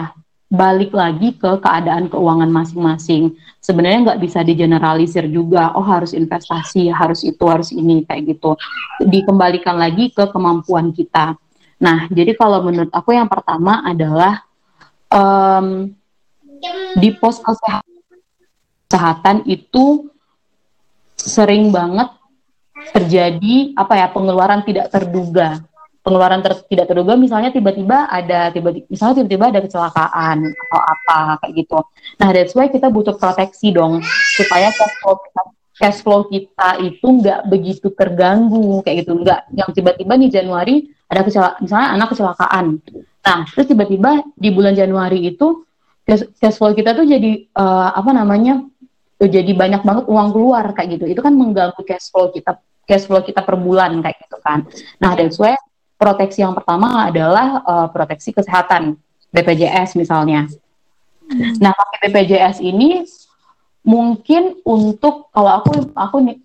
balik 0.51 0.91
lagi 0.91 1.31
ke 1.39 1.63
keadaan 1.63 2.12
keuangan 2.12 2.51
masing-masing. 2.51 3.39
Sebenarnya 3.63 4.12
nggak 4.12 4.20
bisa 4.20 4.43
digeneralisir 4.43 5.31
juga, 5.31 5.72
oh 5.79 5.86
harus 5.88 6.12
investasi, 6.12 6.91
harus 6.91 7.24
itu, 7.24 7.39
harus 7.48 7.72
ini, 7.72 8.03
kayak 8.03 8.36
gitu. 8.36 8.60
Dikembalikan 9.00 9.79
lagi 9.79 10.12
ke 10.12 10.27
kemampuan 10.27 10.91
kita. 10.91 11.39
Nah, 11.79 12.12
jadi 12.12 12.36
kalau 12.36 12.67
menurut 12.67 12.91
aku 12.91 13.15
yang 13.15 13.31
pertama 13.31 13.79
adalah 13.88 14.43
um, 15.08 15.88
di 17.00 17.10
pos 17.15 17.39
kesehatan 18.91 19.48
itu 19.48 20.12
sering 21.15 21.72
banget 21.72 22.12
terjadi 22.91 23.77
apa 23.77 23.93
ya 23.93 24.08
pengeluaran 24.12 24.65
tidak 24.65 24.89
terduga 24.89 25.62
pengeluaran 26.01 26.41
ter 26.41 26.53
tidak 26.65 26.89
terduga 26.89 27.13
misalnya 27.13 27.53
tiba-tiba 27.53 28.10
ada 28.10 28.50
tiba 28.50 28.74
misalnya 28.89 29.22
tiba-tiba 29.22 29.46
ada 29.53 29.62
kecelakaan 29.62 30.38
atau 30.50 30.81
apa 30.81 31.17
kayak 31.46 31.53
gitu. 31.62 31.77
Nah, 32.17 32.29
that's 32.34 32.53
why 32.58 32.67
kita 32.67 32.89
butuh 32.89 33.15
proteksi 33.17 33.70
dong 33.70 34.01
supaya 34.38 34.74
cash 34.74 34.96
flow 35.01 35.15
kita, 35.22 35.41
cash 35.77 36.00
flow 36.01 36.22
kita 36.25 36.70
itu 36.81 37.05
nggak 37.05 37.39
begitu 37.48 37.88
terganggu 37.93 38.81
kayak 38.81 39.05
gitu. 39.05 39.13
Nggak 39.22 39.39
yang 39.53 39.70
tiba-tiba 39.70 40.13
nih 40.17 40.29
Januari 40.34 40.75
ada 41.05 41.22
kecelakaan 41.22 41.60
misalnya 41.62 41.89
anak 41.93 42.08
kecelakaan. 42.17 42.65
Nah, 43.22 43.39
terus 43.53 43.65
tiba-tiba 43.70 44.25
di 44.34 44.50
bulan 44.50 44.74
Januari 44.74 45.29
itu 45.29 45.62
cash, 46.01 46.58
flow 46.58 46.74
kita 46.74 46.98
tuh 46.98 47.05
jadi 47.05 47.46
uh, 47.53 47.93
apa 47.93 48.12
namanya? 48.12 48.65
jadi 49.22 49.53
banyak 49.53 49.86
banget 49.86 50.10
uang 50.10 50.34
keluar 50.34 50.65
kayak 50.74 50.98
gitu. 50.98 51.05
Itu 51.05 51.22
kan 51.22 51.38
mengganggu 51.38 51.77
cash 51.86 52.10
flow 52.10 52.34
kita 52.34 52.58
cash 52.89 53.05
flow 53.05 53.22
kita 53.22 53.46
per 53.46 53.53
bulan 53.53 54.01
kayak 54.01 54.17
gitu 54.17 54.38
kan. 54.41 54.65
Nah, 54.98 55.13
that's 55.13 55.38
why 55.38 55.53
proteksi 56.01 56.41
yang 56.41 56.58
pertama 56.58 57.05
adalah 57.05 57.62
uh, 57.62 57.88
proteksi 57.93 58.34
kesehatan 58.34 58.98
BPJS 59.29 59.93
misalnya. 59.93 60.50
Nah, 61.62 61.72
pakai 61.72 62.10
BPJS 62.10 62.60
ini 62.60 63.05
mungkin 63.86 64.60
untuk 64.65 65.29
kalau 65.31 65.62
aku 65.62 65.93
aku 65.96 66.17
nih 66.20 66.38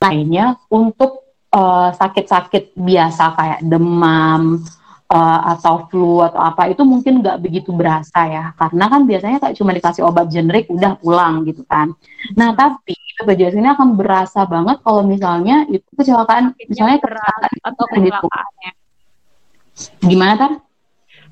lainnya 0.00 0.56
untuk 0.72 1.26
eh, 1.50 1.90
sakit-sakit 1.92 2.72
uh, 2.72 2.78
biasa 2.78 3.24
kayak 3.36 3.60
demam, 3.66 4.62
uh, 5.10 5.40
atau 5.58 5.90
flu 5.90 6.22
atau 6.22 6.38
apa 6.38 6.70
itu 6.70 6.86
mungkin 6.86 7.20
nggak 7.20 7.42
begitu 7.42 7.74
berasa 7.74 8.24
ya. 8.30 8.44
Karena 8.54 8.86
kan 8.86 9.04
biasanya 9.04 9.38
kayak 9.42 9.56
cuma 9.58 9.74
dikasih 9.74 10.06
obat 10.06 10.30
generik 10.30 10.70
udah 10.70 10.96
pulang 11.02 11.42
gitu 11.44 11.66
kan. 11.66 11.92
Nah 12.38 12.54
tapi 12.54 12.94
BPJS 13.20 13.58
ini 13.58 13.68
akan 13.68 13.98
berasa 13.98 14.46
banget 14.48 14.80
kalau 14.80 15.04
misalnya 15.04 15.68
itu 15.68 15.84
kecelakaan 15.92 16.56
misalnya 16.64 16.96
kecelakaan 17.02 17.52
atau 17.60 17.84
gitu. 17.84 17.94
kecelakaannya. 17.98 18.70
Gitu. 18.70 20.08
gimana 20.12 20.34
kan 20.36 20.52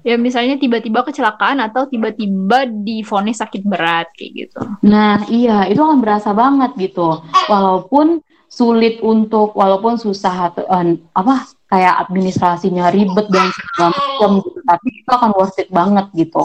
ya 0.07 0.17
misalnya 0.17 0.57
tiba-tiba 0.57 1.05
kecelakaan 1.05 1.61
atau 1.61 1.85
tiba-tiba 1.85 2.65
difonis 2.65 3.41
sakit 3.41 3.63
berat 3.65 4.09
kayak 4.17 4.33
gitu. 4.47 4.61
Nah 4.85 5.25
iya 5.29 5.69
itu 5.69 5.81
akan 5.81 6.01
berasa 6.01 6.33
banget 6.33 6.73
gitu. 6.77 7.21
Walaupun 7.49 8.25
sulit 8.49 9.05
untuk 9.05 9.53
walaupun 9.53 10.01
susah 10.01 10.53
atau 10.53 10.65
uh, 10.65 10.97
apa 11.13 11.45
kayak 11.69 11.95
administrasinya 12.09 12.89
ribet 12.89 13.29
dan 13.29 13.49
segala 13.53 13.93
macam 13.93 14.31
gitu. 14.41 14.59
Tapi 14.65 14.89
itu 15.05 15.11
akan 15.13 15.31
worth 15.37 15.61
it 15.61 15.69
banget 15.69 16.07
gitu. 16.17 16.43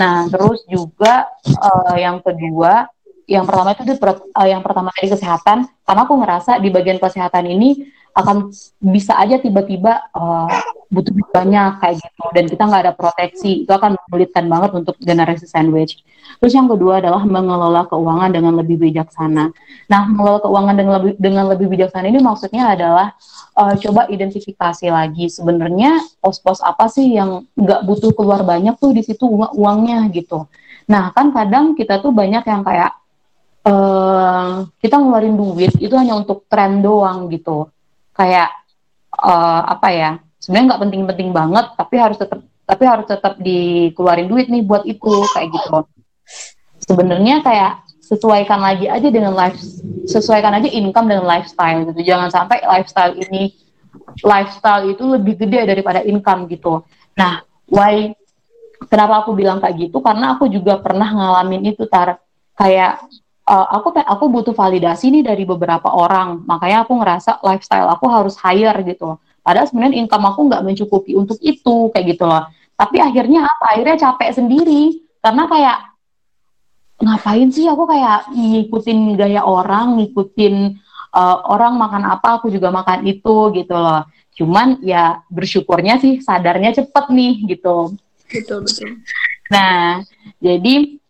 Nah 0.00 0.26
terus 0.32 0.64
juga 0.66 1.28
uh, 1.60 1.96
yang 2.00 2.18
kedua 2.24 2.88
yang 3.28 3.46
pertama 3.46 3.72
itu 3.72 3.84
uh, 3.96 4.48
yang 4.48 4.64
pertama 4.64 4.88
tadi 4.92 5.08
kesehatan. 5.12 5.68
Karena 5.84 6.00
aku 6.08 6.14
ngerasa 6.16 6.58
di 6.58 6.68
bagian 6.72 6.98
kesehatan 6.98 7.44
ini 7.48 7.86
akan 8.12 8.52
bisa 8.80 9.16
aja 9.16 9.40
tiba-tiba 9.40 10.12
uh, 10.12 10.48
butuh 10.92 11.16
banyak 11.32 11.80
kayak 11.80 11.96
gitu 12.04 12.24
dan 12.36 12.44
kita 12.44 12.62
nggak 12.68 12.82
ada 12.84 12.92
proteksi 12.92 13.64
itu 13.64 13.72
akan 13.72 13.96
menyulitkan 13.96 14.44
banget 14.52 14.70
untuk 14.76 14.96
generasi 15.00 15.48
sandwich. 15.48 16.04
Terus 16.36 16.52
yang 16.52 16.68
kedua 16.68 17.00
adalah 17.00 17.24
mengelola 17.24 17.88
keuangan 17.88 18.28
dengan 18.28 18.60
lebih 18.60 18.76
bijaksana. 18.76 19.48
Nah, 19.88 20.00
mengelola 20.12 20.44
keuangan 20.44 20.74
dengan 20.76 20.92
lebih 21.00 21.14
dengan 21.16 21.44
lebih 21.48 21.66
bijaksana 21.72 22.12
ini 22.12 22.20
maksudnya 22.20 22.76
adalah 22.76 23.16
uh, 23.56 23.72
coba 23.80 24.12
identifikasi 24.12 24.86
lagi 24.92 25.32
sebenarnya 25.32 26.04
pos-pos 26.20 26.60
apa 26.60 26.92
sih 26.92 27.16
yang 27.16 27.48
nggak 27.56 27.88
butuh 27.88 28.12
keluar 28.12 28.44
banyak 28.44 28.76
tuh 28.76 28.92
di 28.92 29.00
situ 29.00 29.24
uang 29.24 29.56
uangnya 29.56 30.12
gitu. 30.12 30.44
Nah, 30.92 31.08
kan 31.16 31.32
kadang 31.32 31.72
kita 31.72 32.04
tuh 32.04 32.12
banyak 32.12 32.44
yang 32.44 32.60
kayak 32.60 32.92
uh, 33.64 34.68
kita 34.76 35.00
ngeluarin 35.00 35.40
duit 35.40 35.72
itu 35.80 35.94
hanya 35.96 36.20
untuk 36.20 36.44
tren 36.52 36.84
doang 36.84 37.32
gitu 37.32 37.72
kayak 38.16 38.48
uh, 39.18 39.62
apa 39.68 39.88
ya 39.92 40.10
sebenarnya 40.38 40.66
nggak 40.74 40.82
penting-penting 40.88 41.30
banget 41.30 41.66
tapi 41.78 41.94
harus 41.96 42.18
tetap 42.18 42.40
tapi 42.62 42.84
harus 42.86 43.06
tetap 43.08 43.34
dikeluarin 43.42 44.28
duit 44.30 44.46
nih 44.48 44.62
buat 44.64 44.86
itu 44.86 45.12
kayak 45.34 45.48
gitu 45.50 45.84
sebenarnya 46.86 47.42
kayak 47.44 47.82
sesuaikan 48.02 48.60
lagi 48.60 48.90
aja 48.90 49.08
dengan 49.08 49.32
life 49.32 49.56
sesuaikan 50.04 50.52
aja 50.58 50.68
income 50.68 51.08
dengan 51.08 51.24
lifestyle 51.24 51.88
gitu. 51.88 52.00
Jangan 52.04 52.28
sampai 52.28 52.60
lifestyle 52.66 53.14
ini 53.16 53.54
lifestyle 54.20 54.84
itu 54.90 55.04
lebih 55.06 55.40
gede 55.40 55.64
daripada 55.64 56.04
income 56.04 56.50
gitu. 56.50 56.84
Nah 57.16 57.40
why 57.70 58.12
kenapa 58.90 59.24
aku 59.24 59.32
bilang 59.32 59.62
kayak 59.62 59.88
gitu? 59.88 60.04
Karena 60.04 60.36
aku 60.36 60.50
juga 60.50 60.76
pernah 60.82 61.08
ngalamin 61.08 61.72
itu 61.72 61.88
tar. 61.88 62.20
Kayak 62.52 63.00
uh, 63.48 63.66
aku 63.74 63.94
aku 63.98 64.24
butuh 64.30 64.54
validasi 64.54 65.10
nih 65.10 65.24
dari 65.26 65.44
beberapa 65.46 65.90
orang. 65.90 66.42
Makanya 66.46 66.86
aku 66.86 66.98
ngerasa 66.98 67.42
lifestyle 67.42 67.88
aku 67.90 68.06
harus 68.06 68.38
higher 68.38 68.74
gitu. 68.86 69.18
Padahal 69.42 69.66
sebenarnya 69.66 69.98
income 69.98 70.26
aku 70.30 70.40
nggak 70.46 70.62
mencukupi 70.62 71.18
untuk 71.18 71.38
itu 71.42 71.90
kayak 71.90 72.14
gitu 72.14 72.24
loh. 72.26 72.46
Tapi 72.78 73.02
akhirnya 73.02 73.46
apa? 73.46 73.64
Akhirnya 73.74 73.96
capek 73.98 74.30
sendiri. 74.34 75.02
Karena 75.22 75.46
kayak 75.46 75.78
ngapain 77.02 77.50
sih 77.50 77.66
aku 77.66 77.82
kayak 77.86 78.30
ngikutin 78.30 79.18
gaya 79.18 79.42
orang 79.42 79.98
ngikutin 79.98 80.78
uh, 81.10 81.38
orang 81.50 81.74
makan 81.74 82.06
apa 82.06 82.38
aku 82.38 82.50
juga 82.50 82.70
makan 82.70 83.02
itu 83.06 83.50
gitu 83.54 83.74
loh. 83.74 84.06
Cuman 84.32 84.80
ya 84.86 85.20
bersyukurnya 85.28 85.98
sih 85.98 86.22
sadarnya 86.22 86.70
cepet 86.72 87.04
nih 87.10 87.34
gitu. 87.50 87.98
Betul 88.30 88.64
betul. 88.64 89.02
Nah 89.50 90.00
jadi 90.38 91.01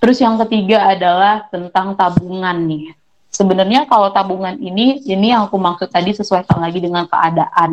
Terus 0.00 0.16
yang 0.18 0.40
ketiga 0.40 0.88
adalah 0.88 1.44
tentang 1.52 1.92
tabungan 1.92 2.56
nih. 2.64 2.96
Sebenarnya 3.30 3.86
kalau 3.86 4.10
tabungan 4.10 4.56
ini, 4.58 5.04
ini 5.06 5.30
yang 5.30 5.46
aku 5.46 5.60
maksud 5.60 5.92
tadi 5.92 6.10
sesuaikan 6.16 6.58
lagi 6.58 6.82
dengan 6.82 7.06
keadaan 7.06 7.72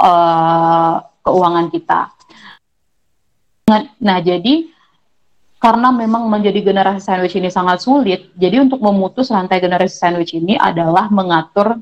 uh, 0.00 0.94
keuangan 1.20 1.66
kita. 1.68 2.00
Nah, 4.00 4.18
jadi 4.24 4.72
karena 5.58 5.92
memang 5.92 6.30
menjadi 6.30 6.64
generasi 6.64 7.02
sandwich 7.04 7.36
ini 7.36 7.50
sangat 7.52 7.82
sulit, 7.84 8.32
jadi 8.38 8.62
untuk 8.64 8.80
memutus 8.80 9.28
rantai 9.28 9.60
generasi 9.60 9.98
sandwich 9.98 10.32
ini 10.32 10.54
adalah 10.56 11.10
mengatur 11.12 11.76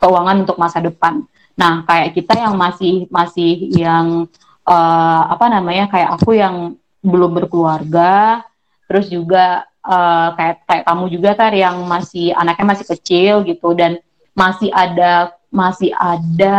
keuangan 0.00 0.46
untuk 0.46 0.56
masa 0.56 0.78
depan. 0.80 1.26
Nah, 1.58 1.82
kayak 1.84 2.14
kita 2.14 2.38
yang 2.38 2.54
masih 2.54 3.10
masih 3.10 3.68
yang 3.74 4.30
uh, 4.64 5.22
apa 5.28 5.50
namanya 5.50 5.90
kayak 5.90 6.14
aku 6.14 6.38
yang 6.38 6.78
belum 7.02 7.36
berkeluarga, 7.36 8.46
terus 8.88 9.06
juga 9.12 9.68
uh, 9.84 10.32
kayak 10.34 10.64
kayak 10.64 10.84
kamu 10.88 11.04
juga 11.12 11.30
tar 11.36 11.52
yang 11.52 11.84
masih 11.84 12.32
anaknya 12.32 12.66
masih 12.74 12.86
kecil 12.96 13.34
gitu 13.44 13.76
dan 13.76 14.00
masih 14.32 14.72
ada 14.72 15.36
masih 15.52 15.92
ada 15.94 16.58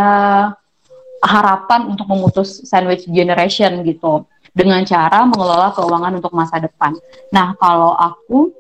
harapan 1.19 1.89
untuk 1.91 2.07
memutus 2.07 2.63
sandwich 2.69 3.03
generation 3.09 3.83
gitu 3.83 4.24
dengan 4.55 4.81
cara 4.88 5.27
mengelola 5.27 5.75
keuangan 5.75 6.17
untuk 6.21 6.31
masa 6.31 6.62
depan. 6.63 6.95
Nah 7.33 7.53
kalau 7.59 7.93
aku 7.93 8.53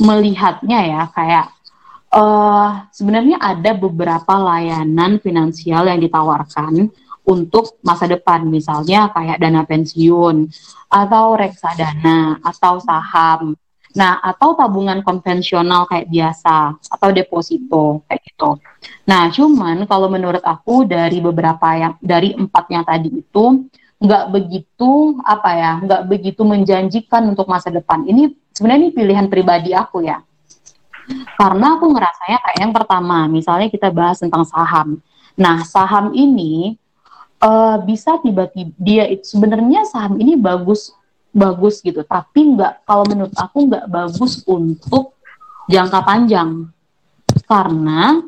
melihatnya 0.00 0.80
ya 0.90 1.02
kayak 1.12 1.54
uh, 2.10 2.88
sebenarnya 2.90 3.38
ada 3.38 3.76
beberapa 3.76 4.34
layanan 4.34 5.22
finansial 5.22 5.86
yang 5.86 6.00
ditawarkan 6.02 6.90
untuk 7.24 7.80
masa 7.80 8.04
depan, 8.04 8.44
misalnya 8.44 9.08
kayak 9.12 9.40
dana 9.40 9.64
pensiun, 9.64 10.48
atau 10.92 11.26
reksadana, 11.34 12.38
atau 12.44 12.78
saham. 12.84 13.56
Nah, 13.94 14.18
atau 14.20 14.58
tabungan 14.58 15.00
konvensional 15.00 15.88
kayak 15.88 16.10
biasa, 16.10 16.76
atau 16.76 17.08
deposito, 17.14 18.04
kayak 18.04 18.20
gitu. 18.28 18.60
Nah, 19.08 19.30
cuman 19.32 19.88
kalau 19.88 20.12
menurut 20.12 20.42
aku 20.44 20.84
dari 20.84 21.22
beberapa 21.22 21.72
yang, 21.78 21.94
dari 22.02 22.36
empat 22.36 22.64
yang 22.68 22.84
tadi 22.84 23.08
itu, 23.22 23.44
nggak 24.02 24.24
begitu, 24.34 25.16
apa 25.24 25.50
ya, 25.56 25.72
nggak 25.80 26.02
begitu 26.10 26.42
menjanjikan 26.44 27.24
untuk 27.24 27.48
masa 27.48 27.72
depan. 27.72 28.04
Ini 28.04 28.34
sebenarnya 28.52 28.80
ini 28.84 28.90
pilihan 28.92 29.26
pribadi 29.32 29.72
aku 29.72 30.04
ya. 30.04 30.20
Karena 31.38 31.76
aku 31.78 31.88
ngerasanya 31.88 32.38
kayak 32.40 32.58
yang 32.60 32.72
pertama, 32.74 33.28
misalnya 33.30 33.68
kita 33.72 33.88
bahas 33.94 34.20
tentang 34.20 34.44
saham. 34.44 35.00
Nah, 35.38 35.62
saham 35.62 36.12
ini 36.12 36.76
uh, 37.44 37.76
bisa 37.84 38.16
tiba-tiba 38.24 38.72
dia 38.80 39.04
sebenarnya 39.20 39.84
saham 39.84 40.16
ini 40.16 40.34
bagus 40.34 40.96
bagus 41.34 41.84
gitu. 41.84 42.00
Tapi 42.06 42.56
nggak 42.56 42.88
kalau 42.88 43.04
menurut 43.04 43.34
aku 43.36 43.68
nggak 43.68 43.86
bagus 43.90 44.40
untuk 44.48 45.18
jangka 45.68 46.00
panjang. 46.00 46.70
Karena 47.44 48.22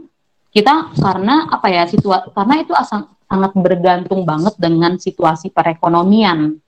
kita 0.52 0.92
karena 0.99 1.49
apa 1.49 1.66
ya 1.73 1.85
situasi 1.88 2.32
karena 2.35 2.54
itu 2.61 2.73
asang, 2.76 3.08
sangat 3.25 3.52
bergantung 3.56 4.26
banget 4.26 4.54
dengan 4.61 5.00
situasi 5.00 5.49
perekonomian. 5.54 6.58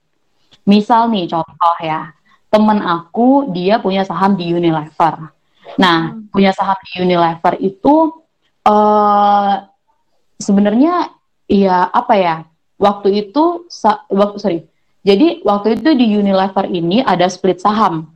Misal 0.65 1.11
nih 1.13 1.29
contoh 1.29 1.77
ya. 1.83 2.15
Temen 2.49 2.81
aku 2.81 3.53
dia 3.53 3.77
punya 3.77 4.01
saham 4.01 4.33
di 4.33 4.49
Unilever. 4.49 5.29
Nah 5.77 6.17
hmm. 6.17 6.33
punya 6.33 6.49
saham 6.49 6.79
di 6.81 7.05
Unilever 7.05 7.61
itu 7.61 8.25
uh, 8.65 9.53
sebenarnya 10.41 11.18
ya 11.49 11.89
apa 11.89 12.13
ya? 12.15 12.35
Waktu 12.79 13.27
itu 13.27 13.67
waktu 14.13 14.37
sorry. 14.39 14.59
Jadi 15.03 15.41
waktu 15.43 15.81
itu 15.81 15.89
di 15.97 16.05
Unilever 16.15 16.69
ini 16.69 17.01
ada 17.03 17.25
split 17.27 17.59
saham. 17.59 18.07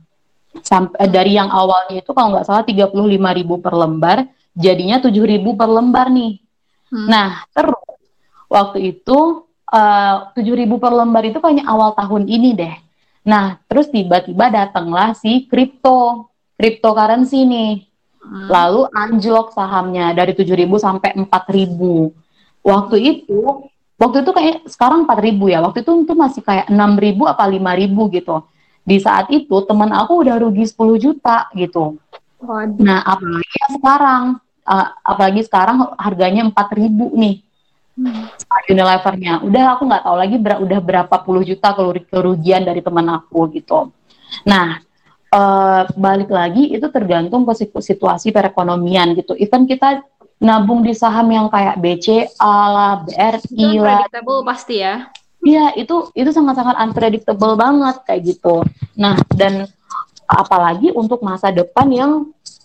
Sampai 0.62 0.96
eh, 1.02 1.10
dari 1.10 1.34
yang 1.34 1.50
awalnya 1.50 1.98
itu 1.98 2.14
kalau 2.14 2.30
nggak 2.30 2.46
salah 2.46 2.62
35 2.62 2.94
ribu 3.10 3.58
per 3.58 3.74
lembar 3.74 4.30
jadinya 4.54 5.02
7 5.02 5.10
ribu 5.10 5.58
per 5.58 5.66
lembar 5.66 6.08
nih. 6.14 6.38
Hmm. 6.84 7.10
nah 7.10 7.42
terus 7.50 7.80
waktu 8.46 8.94
itu 8.94 9.48
eh, 9.66 10.14
tujuh 10.38 10.54
ribu 10.54 10.78
per 10.78 10.94
lembar 10.94 11.26
itu 11.26 11.42
kayaknya 11.42 11.66
awal 11.66 11.90
tahun 11.98 12.30
ini 12.30 12.54
deh. 12.54 12.76
Nah 13.26 13.58
terus 13.66 13.90
tiba-tiba 13.90 14.52
datanglah 14.52 15.16
si 15.18 15.50
kripto 15.50 16.30
cryptocurrency 16.54 17.42
nih. 17.44 17.74
Hmm. 18.24 18.48
lalu 18.48 18.88
anjlok 18.96 19.52
sahamnya 19.52 20.16
dari 20.16 20.32
7.000 20.32 20.64
sampai 20.80 21.12
4.000 21.12 22.23
waktu 22.64 22.96
itu 22.98 23.68
waktu 24.00 24.24
itu 24.24 24.30
kayak 24.32 24.56
sekarang 24.66 25.06
4000 25.06 25.52
ya. 25.52 25.58
Waktu 25.62 25.78
itu 25.84 25.92
itu 26.02 26.14
masih 26.16 26.42
kayak 26.42 26.66
6000 26.72 27.30
apa 27.30 27.44
5000 27.46 28.16
gitu. 28.16 28.36
Di 28.84 28.96
saat 29.00 29.28
itu 29.32 29.56
teman 29.64 29.92
aku 29.92 30.24
udah 30.24 30.36
rugi 30.40 30.64
10 30.66 30.96
juta 30.98 31.48
gitu. 31.54 32.00
Waduh. 32.44 32.76
nah 32.76 33.00
apalagi 33.00 33.58
sekarang 33.72 34.22
uh, 34.68 34.86
apalagi 35.00 35.40
sekarang 35.48 35.76
harganya 35.96 36.44
4000 36.52 36.92
nih. 37.16 37.36
Hmm. 37.94 38.26
Unilevernya 38.66 39.46
udah 39.46 39.78
aku 39.78 39.86
nggak 39.86 40.02
tahu 40.02 40.16
lagi 40.18 40.36
ber 40.42 40.58
udah 40.58 40.82
berapa 40.82 41.14
puluh 41.22 41.46
juta 41.46 41.70
kerugian 42.10 42.66
dari 42.66 42.82
teman 42.82 43.06
aku 43.06 43.46
gitu. 43.54 43.94
Nah 44.42 44.82
uh, 45.30 45.86
balik 45.94 46.26
lagi 46.26 46.74
itu 46.74 46.90
tergantung 46.90 47.46
ke 47.46 47.54
situasi 47.78 48.34
perekonomian 48.34 49.14
gitu. 49.14 49.38
Even 49.38 49.70
kita 49.70 50.02
nabung 50.42 50.82
di 50.84 50.92
saham 50.92 51.30
yang 51.30 51.46
kayak 51.48 51.78
BCA 51.78 52.56
lah, 52.70 53.04
BRI 53.06 53.80
lah. 53.80 54.04
Unpredictable 54.06 54.40
pasti 54.44 54.76
ya. 54.82 55.08
Iya, 55.44 55.76
itu 55.76 56.08
itu 56.16 56.30
sangat-sangat 56.32 56.76
unpredictable 56.80 57.54
banget 57.54 58.00
kayak 58.08 58.22
gitu. 58.32 58.64
Nah, 58.96 59.20
dan 59.36 59.68
apalagi 60.24 60.88
untuk 60.96 61.20
masa 61.20 61.52
depan 61.52 61.86
yang 61.92 62.12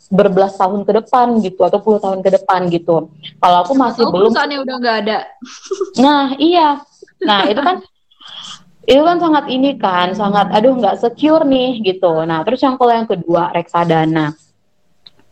berbelas 0.09 0.57
tahun 0.57 0.87
ke 0.87 1.05
depan 1.05 1.37
gitu 1.43 1.61
atau 1.61 1.77
puluh 1.83 1.99
tahun 2.01 2.25
ke 2.25 2.41
depan 2.41 2.71
gitu. 2.71 3.13
Kalau 3.37 3.57
aku 3.61 3.77
masih 3.77 4.07
oh, 4.07 4.11
belum 4.15 4.31
perusahaannya 4.33 4.59
udah 4.63 4.75
nggak 4.81 4.97
ada. 5.05 5.19
Nah, 6.03 6.23
iya. 6.39 6.81
Nah, 7.21 7.45
itu 7.51 7.61
kan 7.61 7.83
itu 8.89 9.01
kan 9.05 9.17
sangat 9.21 9.45
ini 9.53 9.77
kan, 9.77 10.17
sangat 10.17 10.49
aduh 10.49 10.73
nggak 10.79 10.97
secure 10.97 11.45
nih 11.45 11.83
gitu. 11.83 12.25
Nah, 12.25 12.41
terus 12.41 12.63
yang 12.63 12.79
kalau 12.79 12.95
yang 12.95 13.05
kedua 13.05 13.53
reksadana. 13.53 14.33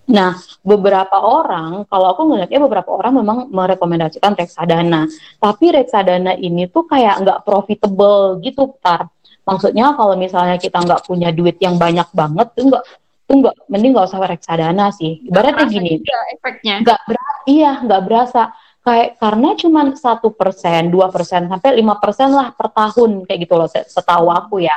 Nah, 0.07 0.39
beberapa 0.63 1.19
orang, 1.19 1.83
kalau 1.91 2.15
aku 2.15 2.21
ngeliatnya 2.31 2.63
beberapa 2.63 2.95
orang 2.95 3.19
memang 3.19 3.37
merekomendasikan 3.51 4.39
reksadana. 4.39 5.03
Tapi 5.35 5.65
reksadana 5.75 6.31
ini 6.39 6.71
tuh 6.71 6.87
kayak 6.87 7.27
nggak 7.27 7.39
profitable 7.43 8.39
gitu, 8.39 8.71
tar. 8.79 9.11
Maksudnya 9.43 9.95
kalau 9.99 10.15
misalnya 10.15 10.55
kita 10.55 10.79
nggak 10.79 11.03
punya 11.07 11.31
duit 11.35 11.59
yang 11.59 11.75
banyak 11.75 12.07
banget, 12.15 12.47
tuh 12.55 12.71
nggak 12.71 12.83
tuh 13.27 13.35
nggak 13.43 13.55
mending 13.67 13.91
nggak 13.91 14.07
usah 14.07 14.23
reksadana 14.23 14.95
sih. 14.95 15.27
Ibaratnya 15.27 15.67
gini, 15.67 15.99
efeknya. 16.39 16.83
Nggak 16.83 16.99
berasa, 17.03 17.39
iya 17.47 17.71
nggak 17.83 18.03
berasa 18.07 18.41
kayak 18.87 19.09
karena 19.19 19.49
cuma 19.59 19.81
satu 19.91 20.31
persen, 20.31 20.87
dua 20.87 21.11
persen 21.11 21.51
sampai 21.51 21.75
lima 21.75 21.99
persen 21.99 22.31
lah 22.31 22.55
per 22.55 22.71
tahun 22.71 23.27
kayak 23.27 23.39
gitu 23.43 23.53
loh 23.59 23.67
setahu 23.67 24.31
aku 24.31 24.63
ya. 24.63 24.75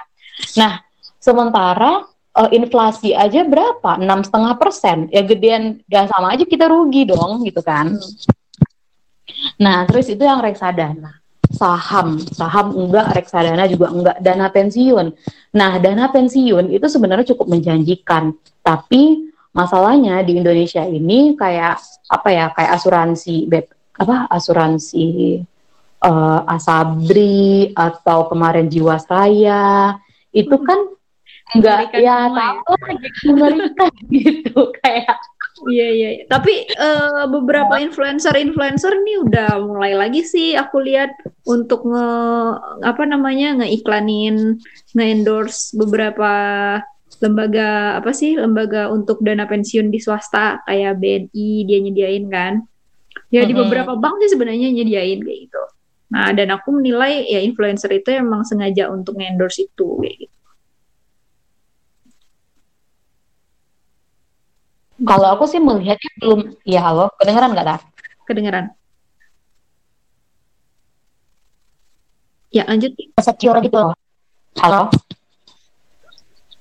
Nah, 0.59 0.83
sementara 1.23 2.03
uh, 2.37 2.51
inflasi 2.51 3.15
aja 3.17 3.47
berapa? 3.47 3.99
Enam 3.99 4.23
setengah 4.23 4.55
persen. 4.61 5.07
Ya 5.11 5.23
gedean, 5.25 5.83
ya 5.91 6.07
sama 6.07 6.35
aja 6.35 6.45
kita 6.47 6.71
rugi 6.71 7.09
dong, 7.09 7.43
gitu 7.47 7.63
kan? 7.65 7.97
Nah, 9.59 9.87
terus 9.87 10.11
itu 10.11 10.23
yang 10.23 10.43
reksadana. 10.43 11.19
Saham, 11.51 12.23
saham 12.31 12.79
enggak, 12.79 13.11
reksadana 13.11 13.67
juga 13.67 13.91
enggak, 13.91 14.17
dana 14.23 14.47
pensiun. 14.55 15.07
Nah, 15.51 15.83
dana 15.83 16.07
pensiun 16.07 16.71
itu 16.71 16.87
sebenarnya 16.87 17.35
cukup 17.35 17.51
menjanjikan, 17.51 18.31
tapi 18.63 19.35
masalahnya 19.51 20.23
di 20.23 20.39
Indonesia 20.39 20.87
ini 20.87 21.35
kayak 21.35 21.83
apa 22.07 22.29
ya, 22.31 22.55
kayak 22.55 22.71
asuransi, 22.79 23.51
beb, 23.51 23.67
apa 23.99 24.31
asuransi 24.31 25.43
uh, 26.07 26.41
Asabri 26.49 27.75
atau 27.77 28.31
kemarin 28.31 28.71
Jiwasraya 28.71 29.99
itu 30.31 30.57
kan 30.63 30.95
enggak 31.57 31.91
ya 31.99 32.31
tahu 32.31 32.75
ya. 32.79 33.33
mereka 33.35 33.85
gitu 34.15 34.61
kayak 34.83 35.19
Iya 35.69 35.89
iya. 35.93 36.11
Tapi 36.25 36.73
uh, 36.73 37.29
beberapa 37.29 37.77
influencer-influencer 37.77 38.97
nih 39.05 39.17
udah 39.29 39.51
mulai 39.61 39.93
lagi 39.93 40.25
sih 40.25 40.57
aku 40.57 40.81
lihat 40.81 41.13
untuk 41.45 41.85
nge 41.85 42.09
apa 42.81 43.03
namanya 43.05 43.61
ngeiklanin, 43.61 44.57
nge-endorse 44.97 45.77
beberapa 45.77 46.33
lembaga 47.21 48.01
apa 48.01 48.17
sih 48.17 48.41
lembaga 48.41 48.89
untuk 48.89 49.21
dana 49.21 49.45
pensiun 49.45 49.93
di 49.93 50.01
swasta 50.01 50.65
kayak 50.65 50.97
BNI 50.97 51.49
dia 51.69 51.79
nyediain 51.85 52.27
kan. 52.33 52.55
Ya 53.29 53.45
di 53.45 53.53
beberapa 53.53 53.95
bank 54.01 54.25
sih 54.25 54.33
sebenarnya 54.33 54.73
nyediain 54.73 55.21
kayak 55.21 55.39
gitu. 55.51 55.63
Nah 56.11 56.33
dan 56.33 56.57
aku 56.57 56.73
menilai 56.73 57.29
ya 57.29 57.45
influencer 57.45 57.93
itu 57.93 58.17
emang 58.17 58.49
sengaja 58.49 58.89
untuk 58.89 59.21
nge-endorse 59.21 59.69
itu 59.69 59.89
kayak 60.01 60.17
gitu. 60.25 60.40
Kalau 65.01 65.29
aku 65.33 65.49
sih 65.49 65.57
melihatnya 65.57 66.13
belum, 66.21 66.41
ya 66.69 66.85
halo, 66.85 67.09
kedengeran 67.17 67.57
nggak 67.57 67.67
Tar? 67.67 67.81
Kedengeran. 68.29 68.65
Ya 72.53 72.69
lanjut. 72.69 72.93
Secure 73.17 73.59
gitu. 73.65 73.81
Halo? 74.61 74.93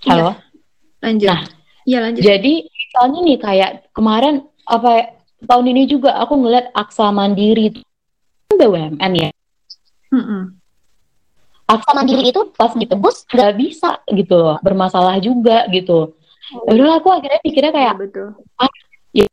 Halo? 0.08 0.30
Ya, 0.32 1.04
lanjut. 1.04 1.28
Nah, 1.28 1.41
ya 1.84 1.97
lanjut. 1.99 2.21
Jadi 2.23 2.54
misalnya 2.69 3.19
nih 3.28 3.38
kayak 3.41 3.71
kemarin 3.91 4.47
apa 4.63 5.17
tahun 5.43 5.65
ini 5.75 5.89
juga 5.89 6.15
aku 6.21 6.39
ngeliat 6.39 6.71
Aksa 6.71 7.12
Mandiri 7.12 7.75
itu 7.75 7.82
BUMN 8.56 9.12
ya. 9.19 9.30
Mm 10.15 10.23
-mm. 10.23 10.41
Aksa 11.69 11.91
Mandiri 11.91 12.32
itu 12.32 12.41
pas 12.56 12.71
ditebus 12.73 13.28
nggak 13.30 13.54
bisa 13.60 13.99
gitu 14.10 14.36
loh, 14.39 14.58
bermasalah 14.63 15.19
juga 15.19 15.67
gitu. 15.69 16.15
Udah 16.69 16.97
aku 16.97 17.09
akhirnya 17.13 17.39
pikirnya 17.45 17.71
kayak 17.73 17.93
ya, 17.93 17.99
betul. 17.99 18.27
Ah, 18.57 18.71
ya 19.13 19.25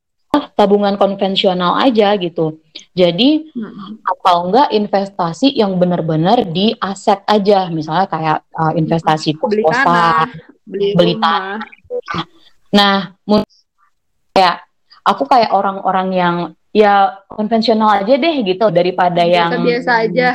tabungan 0.57 0.97
konvensional 1.01 1.81
aja 1.81 2.17
gitu. 2.21 2.61
Jadi 2.97 3.53
hmm. 3.53 4.05
atau 4.05 4.49
enggak 4.49 4.69
investasi 4.73 5.53
yang 5.57 5.77
benar-benar 5.81 6.45
di 6.49 6.77
aset 6.77 7.25
aja. 7.29 7.69
Misalnya 7.73 8.07
kayak 8.09 8.39
uh, 8.53 8.73
investasi 8.77 9.37
tanah 9.41 10.29
beli, 10.67 10.93
beli 10.99 11.15
tanah. 11.17 11.61
Nah 12.75 13.17
kayak 14.37 14.67
aku 15.07 15.25
kayak 15.25 15.55
orang-orang 15.55 16.09
yang 16.13 16.37
ya 16.77 17.25
konvensional 17.33 18.05
aja 18.05 18.21
deh 18.21 18.37
gitu 18.45 18.69
daripada 18.69 19.25
biasa, 19.25 19.33
yang 19.33 19.65
biasa 19.65 19.91
aja. 20.05 20.29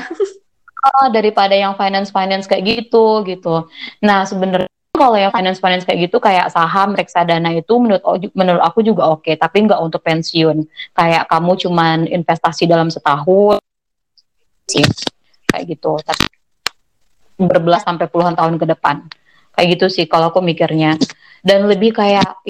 Oh, 0.82 1.08
daripada 1.16 1.54
yang 1.54 1.78
finance 1.78 2.10
finance 2.10 2.50
kayak 2.50 2.66
gitu 2.66 3.22
gitu. 3.30 3.70
Nah 4.02 4.26
sebenarnya 4.26 4.72
kalau 5.02 5.18
yang 5.18 5.34
finance 5.34 5.58
finance 5.58 5.82
kayak 5.82 6.06
gitu 6.06 6.22
kayak 6.22 6.54
saham 6.54 6.94
reksadana 6.94 7.50
itu 7.58 7.74
menurut 7.82 8.06
menurut 8.38 8.62
aku 8.62 8.86
juga 8.86 9.10
oke 9.10 9.26
okay, 9.26 9.34
tapi 9.34 9.66
nggak 9.66 9.82
untuk 9.82 10.06
pensiun. 10.06 10.62
Kayak 10.94 11.26
kamu 11.26 11.58
cuman 11.58 11.98
investasi 12.06 12.70
dalam 12.70 12.94
setahun 12.94 13.58
sih. 14.70 14.86
Kayak 15.50 15.64
gitu. 15.74 15.98
Tapi 16.06 16.26
berbelas 17.42 17.82
sampai 17.82 18.06
puluhan 18.06 18.38
tahun 18.38 18.62
ke 18.62 18.70
depan. 18.78 19.02
Kayak 19.58 19.68
gitu 19.82 19.86
sih 19.90 20.06
kalau 20.06 20.30
aku 20.30 20.46
mikirnya. 20.46 21.02
Dan 21.42 21.66
lebih 21.66 21.98
kayak 21.98 22.46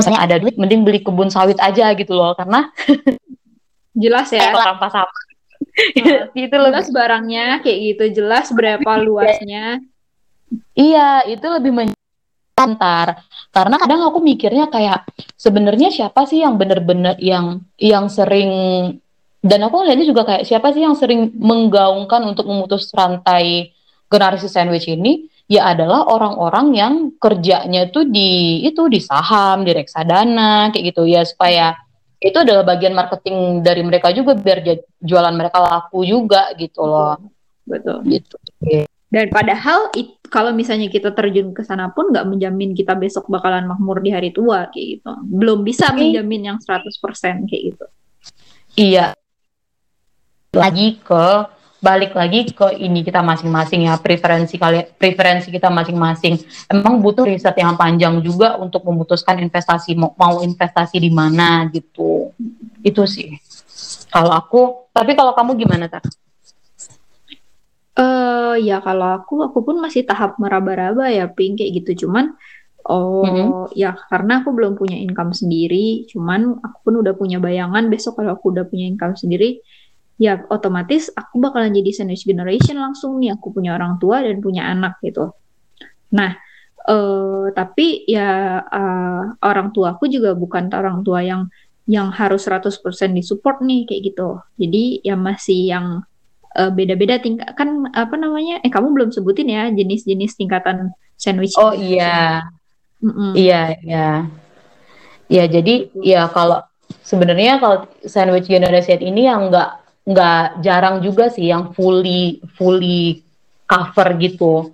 misalnya 0.00 0.20
ada 0.24 0.36
duit 0.40 0.56
mending 0.56 0.88
beli 0.88 1.04
kebun 1.04 1.28
sawit 1.28 1.60
aja 1.60 1.92
gitu 1.92 2.16
loh 2.16 2.32
karena 2.32 2.72
jelas 4.02 4.32
ya. 4.32 4.56
Rampas 4.56 4.88
sama 4.88 5.12
uh, 5.74 6.24
itu 6.32 6.54
jelas 6.54 6.88
lebih... 6.88 6.96
barangnya 6.96 7.46
kayak 7.60 7.78
gitu 7.92 8.04
jelas 8.24 8.48
berapa 8.54 8.90
luasnya 9.04 9.84
iya 10.74 11.26
itu 11.26 11.46
lebih 11.46 11.94
antar 12.54 13.26
karena 13.50 13.76
kadang 13.78 14.00
aku 14.06 14.22
mikirnya 14.22 14.70
kayak 14.70 15.06
sebenarnya 15.34 15.90
siapa 15.90 16.26
sih 16.26 16.42
yang 16.42 16.54
bener-bener 16.54 17.18
yang 17.18 17.62
yang 17.78 18.06
sering 18.06 18.50
dan 19.44 19.60
aku 19.66 19.84
lihatnya 19.84 20.06
juga 20.08 20.24
kayak 20.24 20.46
siapa 20.48 20.72
sih 20.72 20.80
yang 20.80 20.96
sering 20.96 21.34
menggaungkan 21.36 22.24
untuk 22.24 22.48
memutus 22.48 22.88
rantai 22.94 23.74
generasi 24.08 24.48
sandwich 24.48 24.88
ini 24.88 25.28
ya 25.44 25.76
adalah 25.76 26.08
orang-orang 26.08 26.66
yang 26.72 26.94
kerjanya 27.20 27.92
tuh 27.92 28.08
di 28.08 28.64
itu 28.64 28.88
di 28.88 29.00
saham, 29.04 29.66
di 29.66 29.76
reksadana 29.76 30.72
kayak 30.72 30.94
gitu 30.94 31.04
ya 31.04 31.20
supaya 31.28 31.76
itu 32.24 32.40
adalah 32.40 32.64
bagian 32.64 32.96
marketing 32.96 33.60
dari 33.60 33.84
mereka 33.84 34.08
juga 34.16 34.32
biar 34.32 34.64
jualan 34.96 35.34
mereka 35.36 35.60
laku 35.60 36.08
juga 36.08 36.56
gitu 36.56 36.80
loh. 36.88 37.20
Betul. 37.68 38.00
Gitu. 38.08 38.36
Dan 39.14 39.30
padahal 39.30 39.94
it, 39.94 40.18
kalau 40.26 40.50
misalnya 40.50 40.90
kita 40.90 41.14
terjun 41.14 41.54
ke 41.54 41.62
sana 41.62 41.94
pun 41.94 42.10
nggak 42.10 42.26
menjamin 42.26 42.74
kita 42.74 42.98
besok 42.98 43.30
bakalan 43.30 43.62
makmur 43.70 44.02
di 44.02 44.10
hari 44.10 44.34
tua 44.34 44.66
kayak 44.74 44.98
gitu. 44.98 45.12
Belum 45.30 45.62
bisa 45.62 45.94
menjamin 45.94 46.50
yang 46.50 46.58
100% 46.58 47.46
kayak 47.46 47.62
gitu. 47.70 47.86
Iya, 48.74 49.14
lagi 50.50 50.98
ke 50.98 51.26
balik 51.84 52.16
lagi 52.16 52.48
ke 52.48 52.80
ini 52.80 53.04
kita 53.04 53.20
masing-masing 53.20 53.84
ya 53.84 54.00
preferensi 54.00 54.56
kali 54.56 54.96
preferensi 54.96 55.52
kita 55.52 55.68
masing-masing 55.68 56.40
emang 56.72 56.96
butuh 56.96 57.28
riset 57.28 57.52
yang 57.60 57.76
panjang 57.76 58.24
juga 58.24 58.56
untuk 58.56 58.88
memutuskan 58.88 59.36
investasi 59.44 59.92
mau, 59.92 60.16
mau 60.16 60.40
investasi 60.40 60.96
di 60.96 61.12
mana 61.12 61.68
gitu 61.68 62.32
itu 62.80 63.04
sih 63.04 63.36
kalau 64.08 64.32
aku 64.32 64.88
tapi 64.96 65.12
kalau 65.12 65.36
kamu 65.36 65.60
gimana 65.60 65.84
tak? 65.92 66.08
Uh, 67.94 68.58
ya 68.58 68.82
kalau 68.82 69.22
aku 69.22 69.46
aku 69.46 69.62
pun 69.62 69.78
masih 69.78 70.02
tahap 70.02 70.34
meraba-raba 70.42 71.10
ya 71.10 71.30
pink 71.30 71.62
kayak 71.62 71.82
gitu. 71.82 72.06
Cuman 72.06 72.34
oh 72.84 73.24
mm 73.24 73.32
-hmm. 73.32 73.48
ya 73.72 73.96
karena 74.10 74.42
aku 74.44 74.52
belum 74.52 74.76
punya 74.76 75.00
income 75.00 75.32
sendiri 75.32 76.04
cuman 76.04 76.60
aku 76.60 76.78
pun 76.84 76.94
udah 77.00 77.16
punya 77.16 77.40
bayangan 77.40 77.88
besok 77.88 78.20
kalau 78.20 78.36
aku 78.36 78.52
udah 78.52 78.68
punya 78.68 78.84
income 78.84 79.16
sendiri 79.16 79.64
ya 80.20 80.44
otomatis 80.46 81.10
aku 81.10 81.42
bakalan 81.42 81.74
jadi 81.74 81.90
sandwich 81.90 82.26
generation 82.26 82.78
langsung 82.78 83.18
nih. 83.18 83.34
Aku 83.34 83.50
punya 83.50 83.74
orang 83.74 83.98
tua 83.98 84.22
dan 84.22 84.38
punya 84.38 84.66
anak 84.70 84.98
gitu. 85.02 85.34
Nah 86.14 86.38
uh, 86.86 87.50
tapi 87.50 88.06
ya 88.06 88.62
uh, 88.62 89.22
orang 89.42 89.74
tua 89.74 89.98
aku 89.98 90.06
juga 90.06 90.36
bukan 90.38 90.70
orang 90.70 91.02
tua 91.02 91.24
yang 91.24 91.50
yang 91.84 92.08
harus 92.16 92.48
100% 92.48 92.80
disupport 93.12 93.60
nih 93.60 93.84
kayak 93.84 94.02
gitu. 94.14 94.40
Jadi 94.56 95.04
ya 95.04 95.16
masih 95.18 95.60
yang 95.68 95.86
uh, 96.58 96.70
beda-beda 96.70 97.18
tingkat 97.20 97.52
kan 97.58 97.86
apa 97.92 98.14
namanya 98.16 98.62
eh 98.62 98.70
kamu 98.70 98.94
belum 98.94 99.10
sebutin 99.10 99.50
ya 99.50 99.70
jenis-jenis 99.70 100.38
tingkatan 100.38 100.94
sandwich 101.18 101.54
oh 101.58 101.74
iya 101.74 102.46
mm 103.02 103.10
-mm. 103.10 103.30
iya 103.36 103.62
iya 103.84 104.08
ya 105.28 105.44
jadi 105.50 105.90
ya 106.00 106.30
kalau 106.30 106.62
sebenarnya 107.02 107.60
kalau 107.60 107.88
sandwich 108.04 108.48
generation 108.48 109.00
ini 109.00 109.26
yang 109.28 109.50
enggak 109.50 109.84
nggak 110.04 110.60
jarang 110.60 111.00
juga 111.00 111.32
sih 111.32 111.48
yang 111.48 111.72
fully 111.72 112.44
fully 112.60 113.24
cover 113.64 114.08
gitu. 114.20 114.72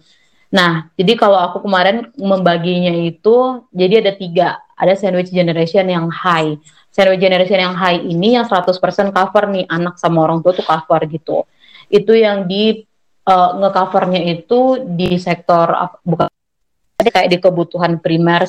Nah, 0.50 0.90
jadi 0.98 1.14
kalau 1.14 1.38
aku 1.38 1.62
kemarin 1.62 2.10
membaginya 2.18 2.90
itu, 2.90 3.62
jadi 3.70 4.02
ada 4.02 4.12
tiga. 4.18 4.48
Ada 4.74 4.98
sandwich 4.98 5.30
generation 5.30 5.86
yang 5.86 6.10
high. 6.10 6.58
Sandwich 6.90 7.22
generation 7.22 7.62
yang 7.62 7.78
high 7.78 8.02
ini 8.02 8.34
yang 8.34 8.42
100% 8.42 9.14
cover 9.14 9.44
nih, 9.46 9.70
anak 9.70 9.94
sama 10.02 10.26
orang 10.26 10.42
tua 10.42 10.50
tuh 10.50 10.66
cover 10.66 11.06
gitu. 11.06 11.46
Itu 11.90 12.14
yang 12.14 12.46
di 12.46 12.86
uh, 13.26 13.50
ngecovernya 13.58 14.22
itu 14.30 14.86
di 14.86 15.18
sektor, 15.18 15.74
bukan 16.06 16.30
Jadi 17.00 17.16
kayak 17.16 17.30
di 17.32 17.38
kebutuhan 17.40 17.96
primer, 17.96 18.44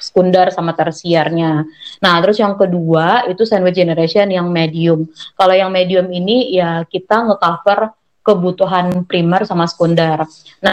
sekunder 0.00 0.48
sama 0.48 0.72
tersiarnya. 0.72 1.68
Nah, 2.00 2.14
terus 2.24 2.40
yang 2.40 2.56
kedua 2.56 3.28
itu 3.28 3.44
sandwich 3.44 3.76
generation 3.76 4.24
yang 4.32 4.48
medium. 4.48 5.04
Kalau 5.36 5.52
yang 5.52 5.68
medium 5.68 6.08
ini 6.08 6.56
ya 6.56 6.80
kita 6.88 7.28
ngecover 7.28 7.92
kebutuhan 8.24 9.04
primer 9.04 9.44
sama 9.44 9.68
sekunder. 9.68 10.24
Nah, 10.64 10.72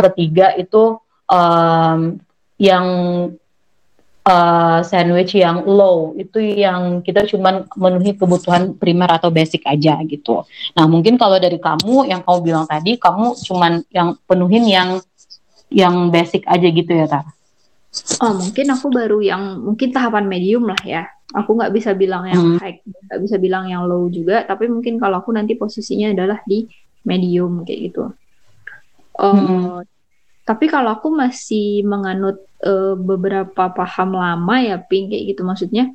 ketiga 0.00 0.56
itu 0.56 0.96
um, 1.28 2.16
yang 2.56 2.86
uh, 4.26 4.80
sandwich 4.86 5.34
yang 5.34 5.66
low 5.66 6.14
itu 6.14 6.38
yang 6.38 7.02
kita 7.02 7.26
cuma 7.26 7.66
memenuhi 7.74 8.14
kebutuhan 8.14 8.74
primer 8.78 9.10
atau 9.10 9.30
basic 9.30 9.66
aja 9.66 9.98
gitu. 10.06 10.46
Nah 10.78 10.86
mungkin 10.86 11.18
kalau 11.18 11.38
dari 11.38 11.58
kamu 11.58 12.10
yang 12.10 12.22
kamu 12.22 12.38
bilang 12.42 12.64
tadi 12.66 12.98
kamu 12.98 13.34
cuma 13.42 13.82
yang 13.90 14.14
penuhin 14.26 14.64
yang 14.66 14.90
yang 15.72 16.12
basic 16.12 16.44
aja 16.46 16.68
gitu 16.68 16.92
ya 16.92 17.06
Tara? 17.08 17.30
Oh 18.24 18.32
mungkin 18.40 18.66
aku 18.72 18.88
baru 18.88 19.18
yang 19.20 19.60
mungkin 19.60 19.92
tahapan 19.92 20.24
medium 20.24 20.64
lah 20.68 20.80
ya. 20.84 21.04
Aku 21.32 21.56
nggak 21.56 21.72
bisa 21.72 21.96
bilang 21.96 22.28
yang 22.28 22.44
hmm. 22.44 22.58
high, 22.60 22.84
nggak 22.84 23.20
bisa 23.24 23.36
bilang 23.40 23.64
yang 23.64 23.88
low 23.88 24.04
juga. 24.12 24.44
Tapi 24.44 24.68
mungkin 24.68 25.00
kalau 25.00 25.24
aku 25.24 25.32
nanti 25.32 25.56
posisinya 25.56 26.12
adalah 26.12 26.44
di 26.44 26.68
medium 27.08 27.64
kayak 27.64 27.80
gitu. 27.88 28.12
Uh, 29.16 29.32
hmm. 29.32 29.91
Tapi 30.42 30.66
kalau 30.66 30.98
aku 30.98 31.14
masih 31.14 31.86
menganut 31.86 32.42
uh, 32.66 32.98
beberapa 32.98 33.70
paham 33.70 34.18
lama 34.18 34.56
ya, 34.58 34.76
pink 34.82 35.14
kayak 35.14 35.24
gitu 35.34 35.42
maksudnya 35.46 35.94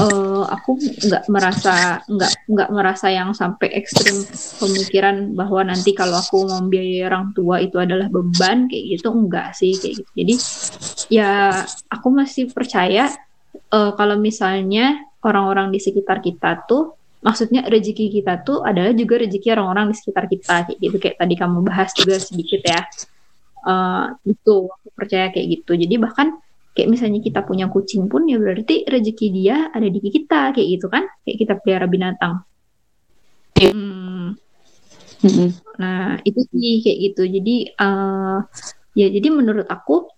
uh, 0.00 0.44
aku 0.48 0.80
nggak 0.80 1.24
merasa 1.30 2.00
nggak 2.08 2.32
nggak 2.50 2.70
merasa 2.72 3.06
yang 3.12 3.30
sampai 3.36 3.70
ekstrim 3.76 4.24
pemikiran 4.58 5.36
bahwa 5.36 5.68
nanti 5.68 5.92
kalau 5.92 6.18
aku 6.18 6.48
mau 6.48 6.64
biaya 6.66 7.12
orang 7.12 7.36
tua 7.36 7.60
itu 7.62 7.76
adalah 7.78 8.08
beban 8.08 8.66
kayak 8.66 8.98
gitu 8.98 9.08
enggak 9.12 9.54
sih 9.54 9.76
kayak 9.78 10.02
gitu. 10.02 10.10
Jadi 10.16 10.34
ya 11.12 11.62
aku 11.92 12.08
masih 12.10 12.50
percaya 12.50 13.12
uh, 13.70 13.92
kalau 13.94 14.18
misalnya 14.18 14.98
orang-orang 15.24 15.72
di 15.72 15.80
sekitar 15.80 16.20
kita 16.20 16.64
tuh 16.66 16.96
maksudnya 17.24 17.64
rezeki 17.64 18.20
kita 18.20 18.44
tuh 18.44 18.60
adalah 18.60 18.92
juga 18.92 19.16
rezeki 19.24 19.48
orang-orang 19.56 19.92
di 19.92 19.96
sekitar 19.96 20.24
kita 20.28 20.54
kayak 20.68 20.78
gitu. 20.80 20.96
Kayak 21.00 21.16
tadi 21.20 21.34
kamu 21.38 21.58
bahas 21.64 21.90
juga 21.96 22.16
sedikit 22.20 22.60
ya 22.64 22.82
uh, 23.64 24.14
itu 24.28 24.68
aku 24.68 24.88
percaya 24.92 25.32
kayak 25.32 25.60
gitu. 25.60 25.72
Jadi 25.74 25.94
bahkan 25.96 26.36
kayak 26.76 26.88
misalnya 26.90 27.20
kita 27.24 27.40
punya 27.46 27.70
kucing 27.70 28.10
pun 28.10 28.28
ya 28.28 28.36
berarti 28.36 28.84
rezeki 28.84 29.26
dia 29.32 29.70
ada 29.72 29.86
di 29.88 29.98
kita 29.98 30.52
kayak 30.52 30.68
gitu 30.78 30.86
kan? 30.92 31.08
Kayak 31.24 31.36
kita 31.40 31.52
pelihara 31.60 31.86
binatang. 31.88 32.44
Hmm. 33.54 34.36
nah 35.80 36.20
itu 36.22 36.40
sih 36.52 36.84
kayak 36.84 36.98
gitu. 37.10 37.22
Jadi 37.24 37.56
uh, 37.80 38.44
ya 38.92 39.06
jadi 39.08 39.28
menurut 39.32 39.64
aku 39.66 40.12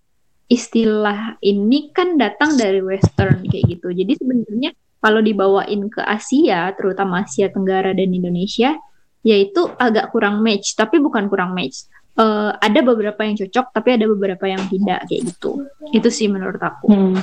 istilah 0.46 1.38
ini 1.42 1.90
kan 1.90 2.18
datang 2.18 2.58
dari 2.58 2.82
western 2.82 3.46
kayak 3.46 3.78
gitu. 3.78 3.94
Jadi 3.94 4.12
sebenarnya 4.18 4.70
kalau 4.98 5.22
dibawain 5.22 5.86
ke 5.86 6.02
Asia 6.02 6.74
terutama 6.74 7.22
Asia 7.22 7.46
Tenggara 7.52 7.94
dan 7.94 8.10
Indonesia 8.10 8.74
yaitu 9.22 9.70
agak 9.78 10.10
kurang 10.10 10.42
match. 10.42 10.74
Tapi 10.74 10.98
bukan 10.98 11.30
kurang 11.30 11.54
match 11.54 11.86
uh, 12.18 12.50
ada 12.58 12.80
beberapa 12.82 13.20
yang 13.22 13.36
cocok 13.36 13.66
tapi 13.72 13.88
ada 13.96 14.04
beberapa 14.08 14.44
yang 14.48 14.62
tidak 14.68 15.06
kayak 15.08 15.22
gitu. 15.32 15.64
Itu 15.92 16.08
sih 16.12 16.26
menurut 16.28 16.60
aku. 16.60 16.88
Hmm. 16.92 17.16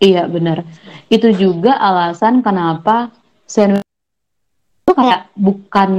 iya 0.00 0.24
benar 0.24 0.64
itu 1.12 1.28
juga 1.36 1.76
alasan 1.76 2.40
kenapa 2.40 3.12
sandwich 3.44 3.84
itu 4.90 4.92
kayak 4.98 5.30
bukan 5.38 5.90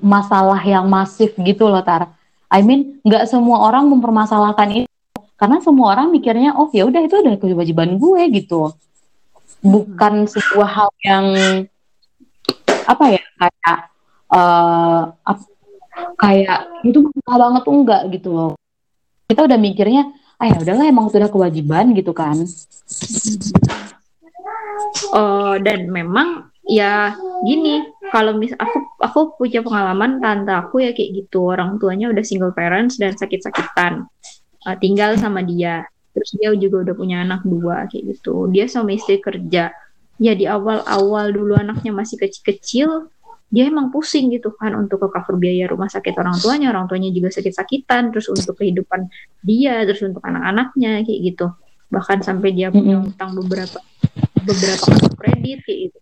masalah 0.00 0.62
yang 0.64 0.88
masif 0.88 1.36
gitu 1.36 1.68
loh 1.68 1.84
tar. 1.84 2.16
I 2.48 2.64
mean 2.64 2.96
nggak 3.04 3.28
semua 3.28 3.60
orang 3.68 3.92
mempermasalahkan 3.92 4.84
itu. 4.84 4.88
Karena 5.36 5.60
semua 5.60 5.92
orang 5.92 6.08
mikirnya 6.08 6.56
oh 6.56 6.72
ya 6.72 6.88
udah 6.88 7.04
itu 7.04 7.20
udah 7.20 7.36
kewajiban 7.36 8.00
gue 8.00 8.22
gitu. 8.32 8.72
Bukan 9.60 10.24
hmm. 10.24 10.30
sebuah 10.32 10.68
hal 10.70 10.90
yang 11.04 11.26
apa 12.88 13.04
ya 13.12 13.22
kayak 13.36 13.78
uh, 14.32 15.12
kayak 16.18 16.82
itu 16.86 16.98
mahal 17.26 17.38
banget 17.50 17.62
tuh 17.66 17.74
enggak? 17.74 18.02
Gitu 18.12 18.28
loh. 18.30 18.52
Kita 19.28 19.44
udah 19.44 19.58
mikirnya 19.60 20.02
ah 20.38 20.46
ya 20.46 20.56
udahlah 20.62 20.86
emang 20.86 21.10
sudah 21.10 21.26
kewajiban 21.26 21.90
gitu 21.98 22.14
kan. 22.14 22.38
Oh 25.12 25.58
dan 25.58 25.90
memang 25.90 26.48
ya 26.68 27.16
gini 27.42 27.82
kalau 28.12 28.36
mis 28.38 28.54
aku 28.54 28.78
aku 29.02 29.20
punya 29.36 29.64
pengalaman 29.64 30.22
tante 30.22 30.52
aku 30.52 30.84
ya 30.84 30.92
kayak 30.94 31.26
gitu 31.26 31.50
orang 31.52 31.80
tuanya 31.80 32.12
udah 32.12 32.24
single 32.24 32.54
parents 32.54 32.96
dan 32.96 33.18
sakit-sakitan. 33.18 34.06
Uh, 34.66 34.76
tinggal 34.78 35.14
sama 35.18 35.42
dia 35.42 35.86
terus 36.18 36.34
dia 36.34 36.50
juga 36.58 36.82
udah 36.82 36.94
punya 36.98 37.16
anak 37.22 37.42
dua 37.46 37.86
kayak 37.90 38.16
gitu. 38.16 38.50
Dia 38.50 38.66
sama 38.70 38.94
istri 38.94 39.22
kerja. 39.22 39.70
Ya 40.18 40.32
di 40.34 40.50
awal-awal 40.50 41.30
dulu 41.30 41.54
anaknya 41.54 41.94
masih 41.94 42.18
kecil-kecil 42.18 43.06
dia 43.48 43.64
emang 43.64 43.88
pusing 43.88 44.28
gitu 44.28 44.52
kan 44.52 44.76
untuk 44.76 45.00
ke 45.00 45.08
cover 45.08 45.40
biaya 45.40 45.64
rumah 45.72 45.88
sakit 45.88 46.12
orang 46.20 46.36
tuanya 46.36 46.68
orang 46.68 46.84
tuanya 46.84 47.08
juga 47.08 47.32
sakit-sakitan 47.32 48.12
terus 48.12 48.28
untuk 48.28 48.60
kehidupan 48.60 49.08
dia 49.40 49.88
terus 49.88 50.04
untuk 50.04 50.20
anak-anaknya 50.20 51.00
kayak 51.04 51.20
gitu. 51.32 51.46
Bahkan 51.88 52.20
sampai 52.20 52.52
dia 52.52 52.68
punya 52.68 53.00
utang 53.00 53.32
beberapa 53.32 53.80
beberapa 54.44 54.84
kartu 54.84 55.12
kredit 55.16 55.58
kayak 55.64 55.78
gitu. 55.88 55.98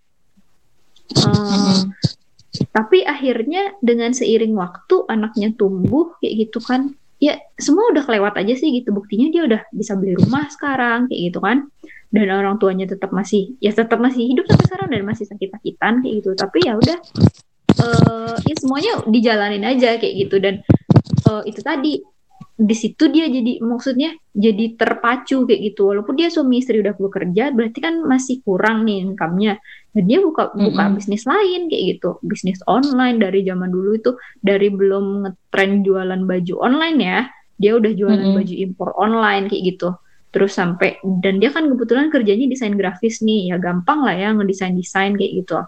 Uh, 1.23 1.87
tapi 2.75 3.07
akhirnya 3.07 3.79
dengan 3.79 4.11
seiring 4.11 4.59
waktu 4.59 5.07
anaknya 5.07 5.55
tumbuh 5.55 6.19
kayak 6.19 6.51
gitu 6.51 6.59
kan 6.59 6.99
ya 7.23 7.39
semua 7.55 7.95
udah 7.95 8.03
kelewat 8.03 8.35
aja 8.43 8.59
sih 8.59 8.75
gitu. 8.75 8.91
Buktinya 8.91 9.31
dia 9.31 9.47
udah 9.47 9.63
bisa 9.71 9.95
beli 9.95 10.19
rumah 10.19 10.51
sekarang 10.51 11.07
kayak 11.07 11.31
gitu 11.31 11.39
kan 11.39 11.71
dan 12.17 12.33
orang 12.33 12.57
tuanya 12.57 12.89
tetap 12.89 13.13
masih 13.13 13.61
ya 13.61 13.77
tetap 13.77 14.01
masih 14.01 14.25
hidup 14.25 14.49
sampai 14.49 14.65
sekarang 14.65 14.89
dan 14.89 15.03
masih 15.05 15.25
sakit-sakitan 15.29 16.01
kayak 16.01 16.15
gitu. 16.25 16.31
Tapi 16.33 16.59
ya 16.65 16.73
udah 16.81 16.99
uh, 17.85 18.37
ya 18.41 18.55
semuanya 18.57 18.93
dijalanin 19.05 19.65
aja 19.69 20.01
kayak 20.01 20.15
gitu. 20.25 20.41
Dan 20.41 20.65
uh, 21.29 21.45
itu 21.45 21.61
tadi 21.61 22.01
di 22.57 22.73
situ 22.73 23.13
dia 23.13 23.29
jadi 23.29 23.61
maksudnya 23.61 24.17
jadi 24.33 24.81
terpacu 24.81 25.45
kayak 25.45 25.61
gitu. 25.61 25.93
Walaupun 25.93 26.17
dia 26.17 26.33
suami 26.33 26.65
istri 26.65 26.81
udah 26.81 26.97
bekerja 26.97 27.53
berarti 27.53 27.79
kan 27.85 28.01
masih 28.09 28.41
kurang 28.41 28.89
nih 28.89 29.05
income-nya. 29.05 29.61
Dan 29.93 30.09
dia 30.09 30.25
buka 30.25 30.57
buka 30.57 30.73
mm 30.73 30.89
-hmm. 30.89 30.97
bisnis 30.97 31.29
lain 31.29 31.69
kayak 31.69 31.85
gitu. 32.01 32.17
Bisnis 32.25 32.65
online 32.65 33.21
dari 33.21 33.45
zaman 33.45 33.69
dulu 33.69 33.93
itu 33.93 34.17
dari 34.41 34.73
belum 34.73 35.29
ngetren 35.29 35.85
jualan 35.85 36.25
baju 36.25 36.55
online 36.65 36.99
ya. 37.05 37.21
Dia 37.61 37.77
udah 37.77 37.93
jualan 37.93 38.25
mm 38.25 38.29
-hmm. 38.33 38.39
baju 38.41 38.55
impor 38.57 38.89
online 38.97 39.53
kayak 39.53 39.77
gitu 39.77 39.93
terus 40.35 40.53
sampai 40.55 41.01
dan 41.23 41.41
dia 41.41 41.49
kan 41.55 41.67
kebetulan 41.67 42.13
kerjanya 42.13 42.47
desain 42.51 42.75
grafis 42.75 43.21
nih. 43.25 43.55
Ya 43.55 43.57
gampang 43.57 44.05
lah 44.05 44.15
ya 44.17 44.33
ngedesain 44.35 44.75
desain 44.77 45.15
kayak 45.15 45.33
gitu. 45.45 45.61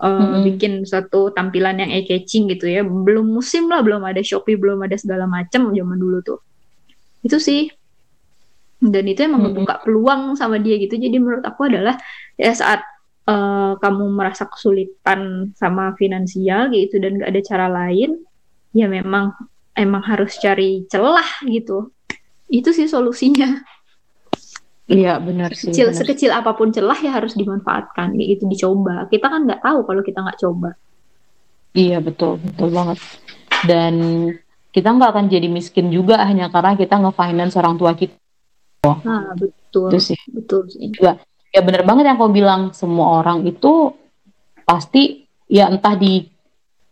Uh, 0.00 0.16
hmm. 0.16 0.48
bikin 0.48 0.72
suatu 0.88 1.28
tampilan 1.36 1.76
yang 1.76 1.92
eye 1.92 2.06
catching 2.08 2.48
gitu 2.48 2.68
ya. 2.68 2.80
Belum 2.86 3.28
musim 3.28 3.68
lah 3.68 3.84
belum 3.84 4.00
ada 4.06 4.24
shopee 4.24 4.56
belum 4.56 4.80
ada 4.84 4.96
segala 4.96 5.28
macam 5.28 5.72
zaman 5.72 5.98
dulu 5.98 6.18
tuh. 6.24 6.40
Itu 7.24 7.36
sih. 7.36 7.68
Dan 8.80 9.04
itu 9.12 9.28
emang 9.28 9.44
hmm. 9.44 9.52
membuka 9.52 9.74
peluang 9.84 10.40
sama 10.40 10.56
dia 10.56 10.80
gitu. 10.80 10.96
Jadi 10.96 11.16
menurut 11.20 11.44
aku 11.44 11.68
adalah 11.68 12.00
ya 12.40 12.52
saat 12.56 12.80
uh, 13.28 13.72
kamu 13.78 14.04
merasa 14.10 14.48
kesulitan 14.48 15.52
sama 15.54 15.92
finansial 15.94 16.72
gitu 16.72 16.98
dan 16.98 17.20
gak 17.20 17.30
ada 17.30 17.42
cara 17.44 17.66
lain 17.68 18.22
ya 18.74 18.86
memang 18.86 19.34
emang 19.74 20.02
harus 20.06 20.38
cari 20.38 20.86
celah 20.90 21.26
gitu 21.46 21.90
itu 22.50 22.74
sih 22.74 22.90
solusinya 22.90 23.62
Iya 24.90 25.22
benar 25.22 25.54
sih. 25.54 25.70
Sekecil, 25.70 25.94
benar. 25.94 25.98
sekecil 26.02 26.30
apa 26.34 26.50
pun 26.58 26.74
celah 26.74 26.98
ya 26.98 27.14
harus 27.14 27.38
dimanfaatkan, 27.38 28.10
itu 28.18 28.42
dicoba. 28.50 29.06
Kita 29.06 29.30
kan 29.30 29.46
nggak 29.46 29.62
tahu 29.62 29.86
kalau 29.86 30.02
kita 30.02 30.18
nggak 30.18 30.38
coba. 30.42 30.74
Iya 31.78 32.02
betul, 32.02 32.42
betul 32.42 32.74
banget. 32.74 32.98
Dan 33.70 33.94
kita 34.74 34.90
nggak 34.90 35.10
akan 35.14 35.26
jadi 35.30 35.46
miskin 35.46 35.94
juga 35.94 36.18
hanya 36.26 36.50
karena 36.50 36.74
kita 36.74 36.98
nge-finance 37.06 37.54
orang 37.54 37.78
tua 37.78 37.94
kita. 37.94 38.18
Oh. 38.82 38.98
Nah 39.06 39.30
betul. 39.38 39.94
Itu 39.94 39.98
sih. 40.02 40.20
Betul 40.26 40.66
sih. 40.66 40.90
Juga. 40.90 41.22
Ya 41.54 41.62
benar 41.62 41.86
banget 41.86 42.10
yang 42.10 42.18
kau 42.18 42.30
bilang 42.34 42.74
semua 42.74 43.22
orang 43.22 43.46
itu 43.46 43.94
pasti 44.66 45.26
ya 45.46 45.70
entah 45.70 45.94
di 45.94 46.26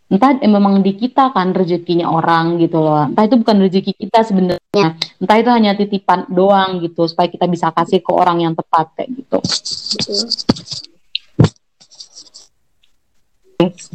entah 0.09 0.41
eh, 0.41 0.49
memang 0.49 0.81
di 0.81 0.97
kita 0.97 1.37
kan 1.37 1.53
rezekinya 1.53 2.09
orang 2.09 2.57
gitu 2.57 2.81
loh. 2.81 3.05
Entah 3.13 3.29
itu 3.29 3.37
bukan 3.37 3.57
rezeki 3.61 3.93
kita 3.93 4.25
sebenarnya. 4.25 4.97
Entah 5.21 5.37
itu 5.37 5.51
hanya 5.53 5.77
titipan 5.77 6.25
doang 6.33 6.81
gitu 6.81 7.05
supaya 7.05 7.29
kita 7.29 7.45
bisa 7.45 7.69
kasih 7.77 8.01
ke 8.01 8.11
orang 8.13 8.41
yang 8.41 8.53
tepat 8.57 8.89
kayak 8.97 9.09
gitu. 9.13 9.39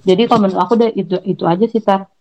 Jadi 0.04 0.22
kalau 0.30 0.40
menurut 0.46 0.60
aku 0.62 0.74
deh 0.78 0.92
itu 0.94 1.18
itu 1.24 1.44
aja 1.48 1.66
sih 1.66 1.80
tar 1.80 2.12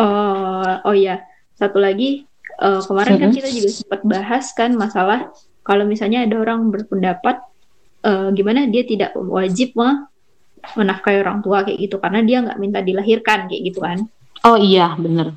uh, 0.00 0.82
oh 0.82 0.96
ya 0.96 1.22
satu 1.54 1.78
lagi. 1.78 2.26
Uh, 2.56 2.80
kemarin 2.88 3.20
mm 3.20 3.20
-hmm. 3.20 3.24
kan 3.28 3.36
kita 3.36 3.48
juga 3.52 3.68
sempat 3.68 4.00
bahas 4.00 4.44
kan 4.56 4.72
masalah 4.72 5.28
kalau 5.60 5.84
misalnya 5.84 6.24
ada 6.24 6.40
orang 6.40 6.72
berpendapat 6.72 7.44
uh, 8.00 8.32
gimana 8.32 8.64
dia 8.64 8.80
tidak 8.80 9.12
wajib 9.12 9.76
mah 9.76 10.08
menafkahi 10.74 11.22
orang 11.22 11.38
tua 11.44 11.62
kayak 11.62 11.78
gitu. 11.78 12.02
Karena 12.02 12.20
dia 12.26 12.42
nggak 12.42 12.58
minta 12.58 12.82
dilahirkan 12.82 13.46
kayak 13.46 13.62
gitu 13.62 13.78
kan. 13.84 14.02
Oh 14.42 14.58
iya 14.58 14.94
bener. 14.98 15.34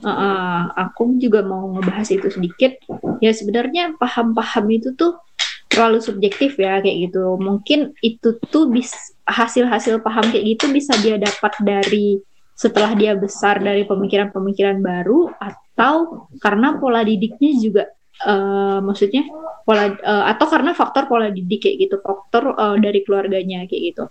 Uh, 0.00 0.64
aku 0.80 1.20
juga 1.20 1.44
mau 1.44 1.68
ngebahas 1.76 2.08
itu 2.08 2.28
sedikit. 2.32 2.80
Ya 3.20 3.36
sebenarnya 3.36 3.96
paham-paham 4.00 4.64
itu 4.72 4.96
tuh 4.96 5.20
terlalu 5.68 6.00
subjektif 6.00 6.56
ya 6.56 6.80
kayak 6.80 7.08
gitu. 7.08 7.36
Mungkin 7.36 7.92
itu 8.00 8.40
tuh 8.48 8.72
bis 8.72 8.92
hasil-hasil 9.28 10.00
paham 10.00 10.28
kayak 10.32 10.56
gitu 10.56 10.72
bisa 10.72 10.96
dia 11.04 11.20
dapat 11.20 11.52
dari 11.60 12.18
setelah 12.56 12.92
dia 12.92 13.16
besar 13.16 13.60
dari 13.60 13.88
pemikiran-pemikiran 13.88 14.84
baru 14.84 15.32
atau 15.40 16.28
karena 16.44 16.76
pola 16.76 17.00
didiknya 17.00 17.56
juga 17.56 17.84
uh, 18.28 18.84
maksudnya 18.84 19.24
pola 19.64 19.96
uh, 19.96 20.28
atau 20.28 20.46
karena 20.48 20.76
faktor 20.76 21.08
pola 21.08 21.32
didik 21.32 21.64
kayak 21.64 21.76
gitu. 21.88 21.96
Faktor 22.00 22.56
uh, 22.56 22.76
dari 22.76 23.00
keluarganya 23.04 23.64
kayak 23.64 23.82
gitu 23.96 24.04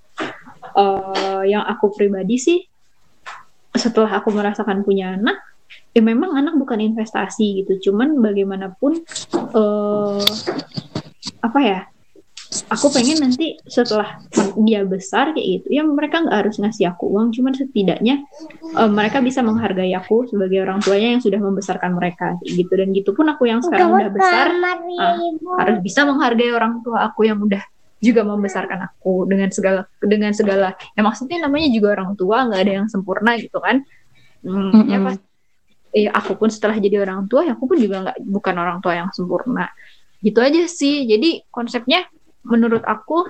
uh, 0.75 1.43
yang 1.45 1.63
aku 1.65 1.93
pribadi 1.93 2.37
sih 2.37 2.59
setelah 3.73 4.19
aku 4.19 4.33
merasakan 4.33 4.81
punya 4.81 5.15
anak 5.15 5.39
ya 5.93 6.01
memang 6.01 6.37
anak 6.37 6.53
bukan 6.57 6.81
investasi 6.81 7.63
gitu. 7.63 7.89
Cuman 7.89 8.21
bagaimanapun 8.21 9.01
uh, 9.53 10.25
apa 11.39 11.59
ya 11.61 11.79
aku 12.73 12.89
pengen 12.89 13.21
nanti 13.21 13.61
setelah 13.69 14.17
dia 14.65 14.81
besar 14.81 15.37
kayak 15.37 15.47
gitu 15.61 15.67
ya 15.69 15.85
mereka 15.85 16.25
nggak 16.25 16.37
harus 16.45 16.57
ngasih 16.61 16.93
aku 16.93 17.09
uang. 17.09 17.33
Cuman 17.33 17.53
setidaknya 17.53 18.25
uh, 18.77 18.89
mereka 18.89 19.21
bisa 19.21 19.41
menghargai 19.45 19.93
aku 19.93 20.29
sebagai 20.29 20.65
orang 20.65 20.81
tuanya 20.81 21.17
yang 21.17 21.21
sudah 21.21 21.39
membesarkan 21.41 21.93
mereka 21.97 22.37
kayak 22.41 22.53
gitu. 22.53 22.73
Dan 22.73 22.87
gitu 22.93 23.11
pun 23.13 23.29
aku 23.29 23.49
yang 23.49 23.61
sekarang 23.61 23.93
udah 23.93 24.11
besar 24.13 24.47
uh, 24.97 25.17
harus 25.61 25.77
bisa 25.81 26.05
menghargai 26.05 26.53
orang 26.53 26.81
tua 26.85 27.09
aku 27.09 27.29
yang 27.29 27.41
udah 27.41 27.61
juga 27.99 28.23
membesarkan 28.23 28.79
aku 28.91 29.27
dengan 29.27 29.51
segala 29.51 29.85
dengan 29.99 30.31
segala 30.31 30.75
ya 30.95 31.01
maksudnya 31.03 31.43
namanya 31.43 31.67
juga 31.71 31.99
orang 31.99 32.15
tua 32.15 32.47
nggak 32.47 32.61
ada 32.63 32.73
yang 32.83 32.87
sempurna 32.87 33.35
gitu 33.35 33.59
kan 33.59 33.83
hmm, 34.43 34.55
mm 34.55 34.71
-hmm. 34.71 34.87
ya 34.87 34.97
pas 35.03 35.15
ya 35.89 36.09
aku 36.15 36.31
pun 36.39 36.49
setelah 36.53 36.79
jadi 36.79 37.03
orang 37.03 37.27
tua 37.27 37.43
ya 37.43 37.59
aku 37.59 37.65
pun 37.67 37.77
juga 37.81 38.07
nggak 38.07 38.17
bukan 38.23 38.55
orang 38.55 38.77
tua 38.79 38.93
yang 38.95 39.09
sempurna 39.11 39.67
gitu 40.23 40.39
aja 40.39 40.63
sih 40.69 41.03
jadi 41.07 41.43
konsepnya 41.51 42.07
menurut 42.47 42.87
aku 42.87 43.27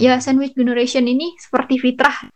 ya 0.00 0.16
sandwich 0.18 0.56
generation 0.56 1.04
ini 1.04 1.36
seperti 1.36 1.76
fitrah 1.76 2.30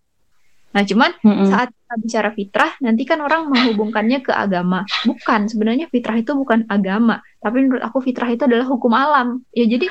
Nah, 0.75 0.83
cuman 0.85 1.11
mm-hmm. 1.25 1.47
saat 1.49 1.71
kita 1.73 1.78
bicara 1.97 2.35
fitrah, 2.37 2.77
nanti 2.85 3.09
kan 3.09 3.23
orang 3.25 3.49
menghubungkannya 3.49 4.21
ke 4.21 4.29
agama. 4.35 4.85
Bukan, 5.09 5.49
sebenarnya 5.49 5.89
fitrah 5.89 6.21
itu 6.21 6.37
bukan 6.37 6.69
agama, 6.69 7.25
tapi 7.41 7.65
menurut 7.65 7.81
aku 7.81 8.05
fitrah 8.05 8.29
itu 8.29 8.45
adalah 8.45 8.69
hukum 8.69 8.93
alam. 8.93 9.41
Ya 9.57 9.65
jadi 9.65 9.89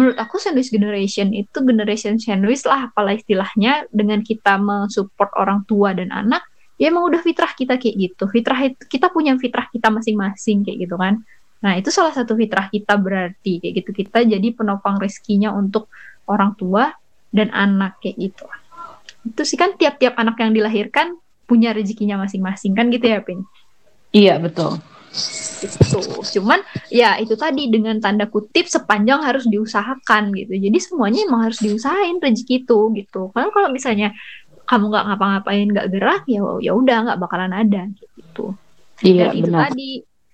menurut 0.00 0.16
aku 0.16 0.40
sandwich 0.40 0.72
generation 0.72 1.36
itu 1.36 1.60
generation 1.60 2.16
sandwich 2.16 2.64
lah 2.64 2.88
apalah 2.88 3.12
istilahnya 3.12 3.84
dengan 3.92 4.24
kita 4.24 4.56
mensupport 4.56 5.30
orang 5.36 5.68
tua 5.68 5.92
dan 5.92 6.08
anak, 6.08 6.40
ya 6.80 6.88
emang 6.88 7.12
udah 7.12 7.20
fitrah 7.20 7.52
kita 7.52 7.76
kayak 7.76 7.94
gitu. 7.98 8.24
Fitrah 8.30 8.60
itu 8.64 8.80
kita 8.88 9.12
punya 9.12 9.36
fitrah 9.36 9.68
kita 9.68 9.92
masing-masing 9.92 10.64
kayak 10.64 10.88
gitu 10.88 10.96
kan. 10.96 11.20
Nah, 11.60 11.80
itu 11.80 11.88
salah 11.92 12.12
satu 12.12 12.36
fitrah 12.36 12.72
kita 12.72 12.96
berarti 12.96 13.60
kayak 13.60 13.84
gitu. 13.84 13.90
Kita 13.92 14.24
jadi 14.24 14.48
penopang 14.56 14.96
rezekinya 14.96 15.52
untuk 15.52 15.92
orang 16.24 16.56
tua 16.56 16.88
dan 17.34 17.52
anak 17.52 18.00
kayak 18.00 18.16
gitu 18.32 18.46
itu 19.24 19.42
sih 19.42 19.56
kan 19.56 19.74
tiap-tiap 19.80 20.14
anak 20.20 20.36
yang 20.36 20.52
dilahirkan 20.52 21.16
punya 21.44 21.76
rezekinya 21.76 22.20
masing-masing 22.24 22.72
kan 22.72 22.88
gitu 22.90 23.06
ya 23.06 23.20
Pin? 23.20 23.44
Iya 24.14 24.38
betul. 24.40 24.80
Itu 25.64 25.98
cuman 26.38 26.60
ya 26.90 27.16
itu 27.22 27.38
tadi 27.38 27.70
dengan 27.70 27.98
tanda 28.02 28.26
kutip 28.26 28.66
sepanjang 28.66 29.22
harus 29.22 29.46
diusahakan 29.46 30.34
gitu. 30.34 30.58
Jadi 30.58 30.78
semuanya 30.82 31.20
emang 31.26 31.50
harus 31.50 31.62
diusahain 31.62 32.18
rezeki 32.18 32.66
itu 32.66 32.78
gitu. 32.98 33.30
Kan 33.30 33.54
kalau 33.54 33.70
misalnya 33.70 34.12
kamu 34.64 34.90
nggak 34.90 35.04
ngapa-ngapain 35.12 35.66
nggak 35.70 35.88
gerak 35.92 36.22
ya 36.24 36.40
ya 36.64 36.72
udah 36.72 36.96
nggak 37.10 37.20
bakalan 37.20 37.52
ada 37.52 37.82
gitu. 38.16 38.56
Iya, 39.04 39.30
dan 39.30 39.36
itu 39.36 39.50
benar. 39.50 39.60
tadi 39.68 39.88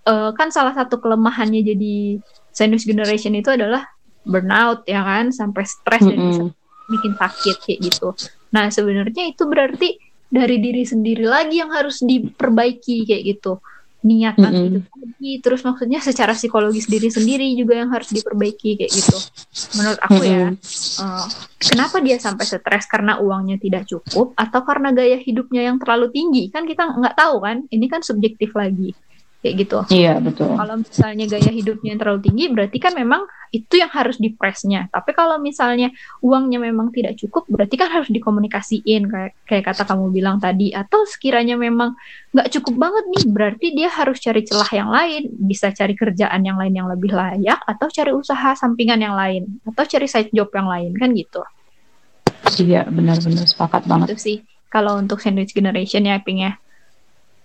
uh, 0.07 0.31
kan 0.37 0.49
salah 0.55 0.73
satu 0.77 1.01
kelemahannya 1.03 1.65
jadi 1.65 2.21
sandwich 2.55 2.87
generation 2.87 3.35
itu 3.35 3.51
adalah 3.53 3.89
burnout 4.25 4.87
ya 4.87 5.03
kan? 5.03 5.33
Sampai 5.35 5.65
stres 5.67 6.05
mm 6.05 6.09
-hmm. 6.09 6.17
dan 6.17 6.29
bisa 6.31 6.45
bikin 6.91 7.13
sakit 7.17 7.57
kayak 7.65 7.79
gitu. 7.87 8.09
Nah, 8.51 8.67
sebenarnya 8.69 9.31
itu 9.31 9.43
berarti 9.47 10.10
dari 10.31 10.63
diri 10.63 10.87
sendiri 10.87 11.27
lagi 11.27 11.59
yang 11.59 11.75
harus 11.75 12.01
diperbaiki 12.01 13.05
kayak 13.05 13.23
gitu. 13.37 13.59
Niatan 14.01 14.49
mm 14.49 14.57
-hmm. 14.57 14.69
itu 14.81 14.81
lagi, 14.97 15.33
terus 15.45 15.61
maksudnya 15.61 16.01
secara 16.01 16.33
psikologis 16.33 16.89
diri 16.89 17.13
sendiri 17.13 17.45
juga 17.53 17.85
yang 17.85 17.93
harus 17.93 18.09
diperbaiki 18.09 18.81
kayak 18.81 18.93
gitu. 18.97 19.19
Menurut 19.77 20.01
aku 20.01 20.17
mm 20.17 20.25
-hmm. 20.25 20.33
ya, 20.33 20.49
uh, 21.05 21.27
kenapa 21.61 22.01
dia 22.01 22.17
sampai 22.17 22.49
stres 22.49 22.89
karena 22.89 23.21
uangnya 23.21 23.61
tidak 23.61 23.85
cukup 23.85 24.33
atau 24.41 24.65
karena 24.65 24.97
gaya 24.97 25.21
hidupnya 25.21 25.69
yang 25.69 25.77
terlalu 25.77 26.09
tinggi? 26.17 26.49
Kan 26.49 26.65
kita 26.65 26.97
nggak 26.97 27.13
tahu 27.13 27.45
kan, 27.45 27.69
ini 27.69 27.87
kan 27.93 28.01
subjektif 28.01 28.57
lagi. 28.57 28.97
Kayak 29.41 29.55
gitu. 29.67 29.79
Iya 29.89 30.21
betul. 30.21 30.53
Kalau 30.53 30.75
misalnya 30.81 31.25
gaya 31.25 31.51
hidupnya 31.51 31.97
yang 31.97 32.01
terlalu 32.01 32.21
tinggi, 32.29 32.45
berarti 32.53 32.77
kan 32.77 32.93
memang 32.93 33.25
itu 33.51 33.81
yang 33.81 33.91
harus 33.91 34.21
dipresnya. 34.21 34.87
Tapi 34.93 35.11
kalau 35.17 35.41
misalnya 35.41 35.91
uangnya 36.21 36.61
memang 36.61 36.93
tidak 36.93 37.17
cukup, 37.19 37.49
berarti 37.49 37.75
kan 37.81 37.89
harus 37.89 38.13
dikomunikasiin 38.13 39.09
kayak 39.09 39.33
kayak 39.49 39.65
kata 39.73 39.89
kamu 39.89 40.13
bilang 40.13 40.37
tadi. 40.39 40.77
Atau 40.77 41.09
sekiranya 41.09 41.57
memang 41.57 41.97
nggak 42.37 42.49
cukup 42.61 42.75
banget 42.77 43.05
nih, 43.17 43.25
berarti 43.33 43.67
dia 43.73 43.89
harus 43.89 44.21
cari 44.21 44.45
celah 44.45 44.71
yang 44.71 44.93
lain, 44.93 45.23
bisa 45.41 45.73
cari 45.73 45.97
kerjaan 45.97 46.41
yang 46.45 46.61
lain 46.61 46.77
yang 46.77 46.89
lebih 46.93 47.11
layak, 47.11 47.59
atau 47.65 47.89
cari 47.89 48.13
usaha 48.13 48.53
sampingan 48.55 49.01
yang 49.01 49.17
lain, 49.17 49.49
atau 49.67 49.89
cari 49.89 50.07
side 50.07 50.31
job 50.37 50.53
yang 50.53 50.69
lain 50.69 50.93
kan 50.95 51.11
gitu. 51.17 51.43
Iya 52.61 52.85
benar-benar 52.93 53.49
sepakat 53.49 53.89
banget. 53.89 54.15
Itu 54.15 54.19
sih 54.21 54.37
kalau 54.69 55.01
untuk 55.01 55.19
sandwich 55.19 55.57
generation 55.57 56.05
ya, 56.05 56.21
Ping 56.21 56.45
ya. 56.45 56.61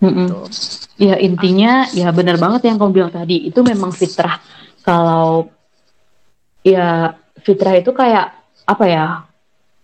Mm-mm. 0.06 0.30
Ya 1.02 1.18
intinya 1.18 1.90
ya 1.92 2.14
benar 2.14 2.38
banget 2.38 2.70
yang 2.70 2.78
kamu 2.78 2.92
bilang 2.94 3.12
tadi 3.12 3.50
itu 3.50 3.60
memang 3.66 3.90
fitrah. 3.90 4.38
Kalau 4.86 5.50
ya 6.62 7.18
fitrah 7.42 7.76
itu 7.82 7.90
kayak 7.90 8.38
apa 8.70 8.86
ya 8.86 9.06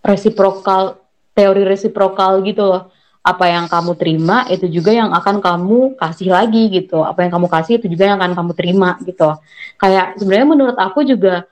resiprokal 0.06 1.02
teori 1.34 1.62
resiprokal 1.66 2.40
gitu 2.46 2.62
loh. 2.70 2.82
Apa 3.22 3.46
yang 3.46 3.70
kamu 3.70 3.94
terima 3.94 4.50
itu 4.50 4.66
juga 4.66 4.90
yang 4.90 5.14
akan 5.14 5.38
kamu 5.38 5.94
kasih 5.94 6.34
lagi 6.34 6.70
gitu. 6.70 7.02
Apa 7.06 7.22
yang 7.26 7.30
kamu 7.38 7.46
kasih 7.50 7.78
itu 7.78 7.86
juga 7.90 8.10
yang 8.10 8.18
akan 8.18 8.34
kamu 8.34 8.52
terima 8.58 8.98
gitu. 9.06 9.38
Kayak 9.78 10.18
sebenarnya 10.18 10.48
menurut 10.48 10.76
aku 10.78 11.06
juga 11.06 11.46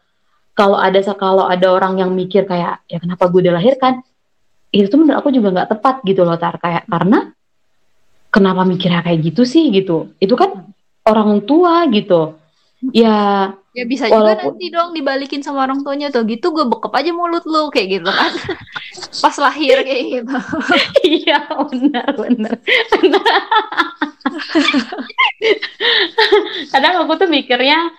kalau 0.54 0.78
ada 0.78 0.98
kalau 1.14 1.46
ada 1.46 1.66
orang 1.70 2.02
yang 2.02 2.10
mikir 2.10 2.42
kayak 2.46 2.82
ya 2.90 2.98
kenapa 2.98 3.30
gue 3.30 3.50
dilahirkan 3.50 4.02
itu 4.74 4.86
tuh 4.86 4.98
menurut 4.98 5.18
aku 5.22 5.30
juga 5.34 5.48
nggak 5.50 5.70
tepat 5.78 5.94
gitu 6.06 6.22
loh 6.22 6.38
tar 6.38 6.58
kayak 6.58 6.86
karena 6.90 7.30
kenapa 8.30 8.62
mikirnya 8.64 9.02
kayak 9.04 9.20
gitu 9.30 9.44
sih 9.44 9.68
gitu. 9.74 10.14
Itu 10.22 10.38
kan 10.38 10.70
orang 11.04 11.42
tua 11.44 11.84
gitu. 11.90 12.38
Ya 12.94 13.52
ya 13.70 13.86
bisa 13.86 14.10
walaupun, 14.10 14.24
juga 14.24 14.50
nanti 14.50 14.66
dong 14.72 14.90
dibalikin 14.96 15.46
sama 15.46 15.62
orang 15.68 15.86
tuanya 15.86 16.10
tuh 16.10 16.26
gitu 16.26 16.50
gue 16.50 16.66
bekep 16.66 16.90
aja 16.90 17.12
mulut 17.12 17.44
lu 17.44 17.68
kayak 17.68 18.00
gitu 18.00 18.10
kan. 18.10 18.32
Pas 19.22 19.36
lahir 19.36 19.84
kayak 19.84 20.04
gitu. 20.08 20.36
Iya 21.20 21.38
benar 21.68 22.08
benar. 22.16 22.56
Kadang 26.72 26.94
aku 27.04 27.12
tuh 27.20 27.28
mikirnya 27.28 27.92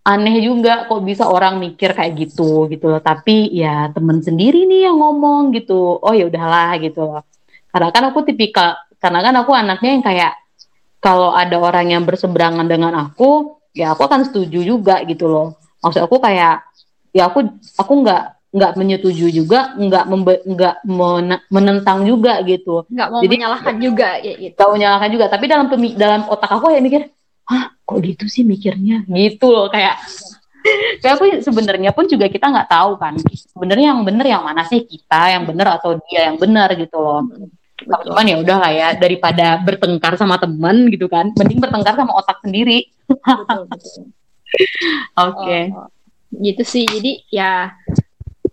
aneh 0.00 0.40
juga 0.40 0.88
kok 0.88 1.04
bisa 1.04 1.28
orang 1.28 1.60
mikir 1.60 1.92
kayak 1.92 2.16
gitu 2.16 2.70
gitu 2.70 2.86
loh. 2.86 3.02
Tapi 3.02 3.50
ya 3.50 3.90
temen 3.90 4.22
sendiri 4.22 4.64
nih 4.70 4.86
yang 4.88 4.96
ngomong 5.00 5.50
gitu. 5.56 5.98
Oh 6.00 6.14
ya 6.14 6.30
udahlah 6.30 6.78
gitu. 6.78 7.02
Loh 7.02 7.24
karena 7.70 7.88
kan 7.94 8.02
aku 8.10 8.26
tipikal 8.26 8.74
karena 9.00 9.20
kan 9.24 9.34
aku 9.40 9.50
anaknya 9.56 9.90
yang 9.96 10.04
kayak 10.04 10.32
kalau 11.00 11.32
ada 11.32 11.56
orang 11.56 11.88
yang 11.88 12.04
berseberangan 12.04 12.68
dengan 12.68 12.92
aku 13.08 13.56
ya 13.72 13.96
aku 13.96 14.04
akan 14.04 14.28
setuju 14.28 14.60
juga 14.60 15.00
gitu 15.08 15.26
loh. 15.26 15.56
Maksud 15.80 16.04
aku 16.04 16.20
kayak 16.20 16.60
ya 17.16 17.32
aku 17.32 17.48
aku 17.80 17.92
nggak 18.04 18.22
nggak 18.52 18.72
menyetujui 18.76 19.32
juga 19.32 19.72
nggak 19.80 20.04
nggak 20.44 20.74
menentang 21.48 22.04
juga 22.04 22.44
gitu. 22.44 22.84
Nggak 22.92 23.08
mau 23.08 23.20
Jadi, 23.24 23.34
menyalahkan 23.40 23.76
juga 23.80 24.08
ya 24.20 24.34
gitu. 24.36 24.54
nggak 24.60 24.70
menyalahkan 24.76 25.10
juga. 25.16 25.24
Tapi 25.32 25.44
dalam 25.48 25.66
dalam 25.96 26.20
otak 26.28 26.52
aku 26.52 26.68
ya 26.68 26.84
mikir 26.84 27.08
hah 27.48 27.72
kok 27.72 27.98
gitu 28.04 28.28
sih 28.28 28.44
mikirnya? 28.44 29.08
Gitu 29.08 29.46
loh 29.48 29.72
kayak. 29.72 29.96
Kayak 31.00 31.16
aku 31.16 31.24
sebenarnya 31.40 31.88
pun 31.96 32.04
juga 32.04 32.28
kita 32.28 32.52
nggak 32.52 32.68
tahu 32.68 33.00
kan. 33.00 33.16
Sebenarnya 33.24 33.96
yang 33.96 34.04
benar 34.04 34.28
yang 34.28 34.44
mana 34.44 34.60
sih 34.68 34.84
kita 34.84 35.32
yang 35.32 35.48
benar 35.48 35.80
atau 35.80 35.96
dia 36.04 36.28
yang 36.28 36.36
benar 36.36 36.76
gitu 36.76 37.00
loh 37.00 37.24
Cuman 37.86 38.26
ya 38.26 38.36
udah 38.40 38.56
lah 38.60 38.72
ya 38.72 38.88
daripada 38.96 39.60
bertengkar 39.62 40.16
sama 40.16 40.36
temen 40.36 40.88
gitu 40.92 41.06
kan. 41.06 41.32
Mending 41.36 41.60
bertengkar 41.60 41.94
sama 41.96 42.12
otak 42.16 42.40
sendiri. 42.44 42.90
Oke. 43.14 43.76
Okay. 45.14 45.62
oh, 45.72 45.88
gitu 46.40 46.62
sih. 46.66 46.84
Jadi 46.84 47.24
ya 47.30 47.74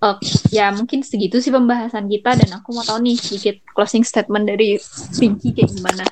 uh, 0.02 0.18
ya 0.54 0.72
mungkin 0.72 1.02
segitu 1.02 1.42
sih 1.42 1.52
pembahasan 1.52 2.08
kita. 2.08 2.38
Dan 2.38 2.50
aku 2.62 2.72
mau 2.72 2.86
tahu 2.86 3.02
nih 3.04 3.18
sedikit 3.18 3.56
closing 3.74 4.06
statement 4.06 4.48
dari 4.48 4.78
Pinky 5.18 5.52
kayak 5.56 5.72
gimana. 5.74 6.06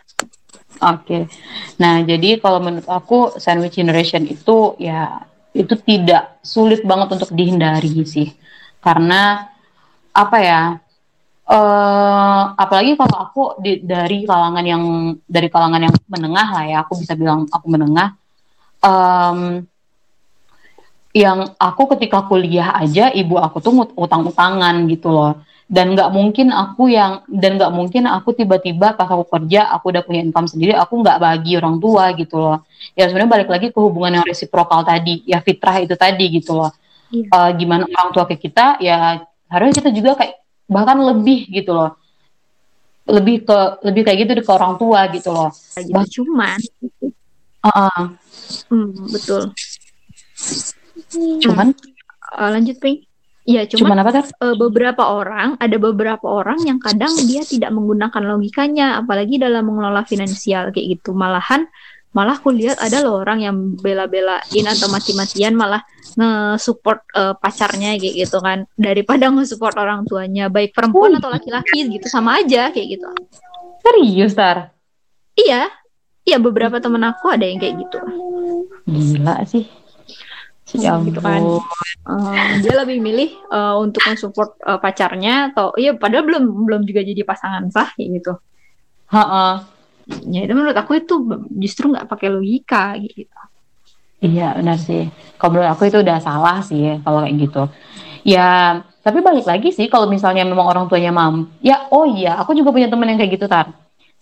Oke. 0.75 1.07
Okay. 1.07 1.21
nah 1.79 2.03
jadi 2.03 2.35
kalau 2.43 2.59
menurut 2.59 2.87
aku 2.91 3.39
sandwich 3.39 3.79
generation 3.79 4.27
itu 4.27 4.75
ya 4.75 5.23
itu 5.55 5.71
tidak 5.87 6.43
sulit 6.43 6.83
banget 6.83 7.15
untuk 7.15 7.31
dihindari 7.31 8.03
sih. 8.03 8.35
Karena 8.83 9.47
apa 10.15 10.37
ya 10.39 10.61
uh, 11.49 12.41
apalagi 12.57 12.97
kalau 12.97 13.17
aku 13.17 13.43
di, 13.61 13.81
dari 13.85 14.25
kalangan 14.25 14.65
yang 14.65 14.83
dari 15.25 15.47
kalangan 15.49 15.81
yang 15.89 15.93
menengah 16.09 16.47
lah 16.51 16.63
ya 16.65 16.77
aku 16.85 16.99
bisa 17.01 17.13
bilang 17.13 17.45
aku 17.49 17.65
menengah. 17.69 18.17
Um, 18.85 19.65
yang 21.15 21.55
aku 21.55 21.95
ketika 21.95 22.27
kuliah 22.27 22.75
aja 22.75 23.07
ibu 23.07 23.39
aku 23.39 23.63
tuh 23.63 23.87
utang-utangan 23.95 24.83
gitu 24.91 25.09
loh. 25.15 25.39
Dan 25.65 25.97
nggak 25.97 26.13
mungkin 26.13 26.53
aku 26.53 26.93
yang 26.93 27.25
dan 27.25 27.57
nggak 27.57 27.73
mungkin 27.73 28.05
aku 28.05 28.37
tiba-tiba 28.37 28.93
pas 28.93 29.09
aku 29.09 29.25
kerja 29.25 29.65
aku 29.73 29.89
udah 29.89 30.05
punya 30.05 30.21
income 30.21 30.45
sendiri 30.45 30.77
aku 30.77 31.01
nggak 31.01 31.17
bagi 31.17 31.57
orang 31.57 31.81
tua 31.81 32.13
gitu 32.13 32.37
loh. 32.37 32.61
Ya 32.93 33.09
sebenarnya 33.09 33.31
balik 33.31 33.49
lagi 33.49 33.67
ke 33.73 33.79
hubungan 33.81 34.21
yang 34.21 34.25
resiprokal 34.27 34.85
tadi 34.85 35.25
ya 35.25 35.41
fitrah 35.41 35.81
itu 35.81 35.95
tadi 35.97 36.25
gitu 36.37 36.53
loh. 36.53 36.69
Iya. 37.09 37.29
uh, 37.31 37.49
gimana 37.53 37.83
orang 37.85 38.11
tua 38.13 38.25
ke 38.25 38.35
kita 38.35 38.81
ya 38.81 39.23
harusnya 39.49 39.77
kita 39.77 39.89
juga 39.93 40.17
kayak 40.19 40.44
bahkan 40.65 40.97
lebih 41.01 41.49
gitu 41.49 41.71
loh. 41.73 41.97
Lebih 43.05 43.45
ke 43.45 43.57
lebih 43.85 44.01
kayak 44.01 44.17
gitu 44.25 44.31
ke 44.41 44.51
orang 44.53 44.81
tua 44.81 45.05
gitu 45.13 45.29
loh. 45.29 45.53
Gitu, 45.77 45.93
bah 45.93 46.05
cuman. 46.09 46.59
Uh 47.65 47.69
-uh. 47.69 48.03
Hmm, 48.69 48.93
betul. 49.09 49.53
Cuman? 51.41 51.73
Uh, 52.35 52.49
lanjut 52.53 52.77
ping. 52.81 53.05
Iya, 53.45 53.69
cuman, 53.69 53.93
cuman 53.93 53.97
apa? 54.01 54.25
Uh, 54.41 54.57
beberapa 54.57 55.05
orang, 55.05 55.53
ada 55.61 55.77
beberapa 55.77 56.25
orang 56.25 56.65
yang 56.65 56.81
kadang 56.81 57.13
dia 57.29 57.45
tidak 57.45 57.69
menggunakan 57.69 58.25
logikanya, 58.25 59.05
apalagi 59.05 59.37
dalam 59.37 59.69
mengelola 59.69 60.01
finansial 60.01 60.73
kayak 60.73 60.97
gitu. 60.97 61.13
Malahan 61.13 61.69
malah 62.15 62.39
aku 62.39 62.47
lihat 62.55 62.79
ada 62.79 63.03
loh 63.03 63.19
orang 63.19 63.43
yang 63.43 63.75
bela-belain 63.75 64.65
atau 64.71 64.87
mati-matian 64.87 65.51
malah 65.51 65.83
nge-support 66.15 67.03
uh, 67.11 67.35
pacarnya 67.35 67.99
kayak 67.99 68.15
gitu 68.23 68.39
kan. 68.39 68.63
Daripada 68.79 69.27
nge-support 69.27 69.75
orang 69.75 70.07
tuanya 70.07 70.47
baik 70.47 70.71
perempuan 70.71 71.11
oh. 71.13 71.19
atau 71.19 71.27
laki-laki 71.27 71.83
gitu 71.91 72.07
sama 72.07 72.39
aja 72.39 72.71
kayak 72.71 72.87
gitu. 72.95 73.07
Serius 73.83 74.31
tar? 74.31 74.71
Iya. 75.35 75.67
Iya 76.25 76.37
beberapa 76.39 76.79
temen 76.79 77.03
aku 77.03 77.35
ada 77.35 77.43
yang 77.43 77.59
kayak 77.59 77.83
gitu. 77.83 77.99
Gila 78.87 79.43
sih. 79.43 79.67
Ya 80.75 80.97
gitu 81.03 81.19
kan. 81.21 81.39
uh, 81.39 82.47
dia 82.59 82.73
lebih 82.79 82.99
milih 82.99 83.31
uh, 83.51 83.79
untuk 83.79 84.01
mensupport 84.07 84.55
uh, 84.65 84.79
pacarnya 84.81 85.53
atau 85.53 85.71
iya 85.79 85.95
padahal 85.95 86.27
belum 86.27 86.43
belum 86.67 86.81
juga 86.83 87.05
jadi 87.05 87.21
pasangan 87.27 87.69
sah 87.69 87.91
kayak 87.95 88.23
gitu. 88.23 88.33
-ha 89.11 89.74
ya 90.05 90.45
itu 90.45 90.53
menurut 90.53 90.77
aku 90.77 91.01
itu 91.01 91.15
justru 91.57 91.89
nggak 91.89 92.05
pakai 92.09 92.27
logika 92.29 92.93
gitu. 93.01 93.39
Iya 94.23 94.57
benar 94.57 94.77
sih. 94.79 95.09
Kalau 95.37 95.51
menurut 95.57 95.69
aku 95.69 95.89
itu 95.89 96.01
udah 96.01 96.17
salah 96.23 96.63
sih 96.65 96.79
ya, 96.81 96.95
kalau 97.03 97.21
kayak 97.25 97.35
gitu. 97.35 97.63
Ya 98.25 98.81
tapi 99.05 99.21
balik 99.21 99.45
lagi 99.45 99.69
sih 99.69 99.85
kalau 99.85 100.09
misalnya 100.09 100.41
memang 100.41 100.65
orang 100.65 100.85
tuanya 100.89 101.13
mam 101.13 101.45
ya 101.61 101.85
oh 101.93 102.09
iya 102.09 102.41
aku 102.41 102.57
juga 102.57 102.73
punya 102.73 102.89
temen 102.89 103.05
yang 103.05 103.21
kayak 103.21 103.37
gitu 103.37 103.45
tar. 103.45 103.69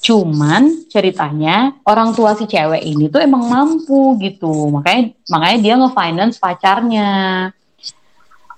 Cuman 0.03 0.91
ceritanya 0.91 1.79
orang 1.87 2.11
tua 2.11 2.35
si 2.35 2.43
cewek 2.43 2.83
ini 2.83 3.07
tuh 3.07 3.23
emang 3.23 3.47
mampu 3.47 4.19
gitu. 4.19 4.67
Makanya 4.75 5.15
makanya 5.31 5.57
dia 5.63 5.73
nge-finance 5.79 6.35
pacarnya 6.43 7.09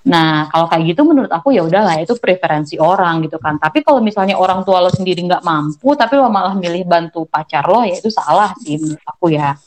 Nah, 0.05 0.45
kalau 0.53 0.69
kayak 0.69 0.93
gitu 0.93 1.01
menurut 1.01 1.31
aku 1.33 1.49
ya 1.49 1.65
udahlah 1.65 1.97
itu 1.97 2.13
preferensi 2.21 2.77
orang 2.77 3.25
gitu 3.25 3.41
kan. 3.41 3.57
Tapi 3.57 3.81
kalau 3.81 4.05
misalnya 4.05 4.37
orang 4.37 4.61
tua 4.61 4.77
lo 4.77 4.93
sendiri 4.93 5.25
nggak 5.25 5.41
mampu, 5.41 5.97
tapi 5.97 6.13
lo 6.21 6.29
malah 6.29 6.53
milih 6.53 6.85
bantu 6.85 7.25
pacar 7.25 7.65
lo, 7.65 7.81
ya 7.81 7.97
itu 7.97 8.13
salah 8.13 8.53
sih 8.61 8.77
menurut 8.77 9.01
aku 9.01 9.33
ya. 9.33 9.57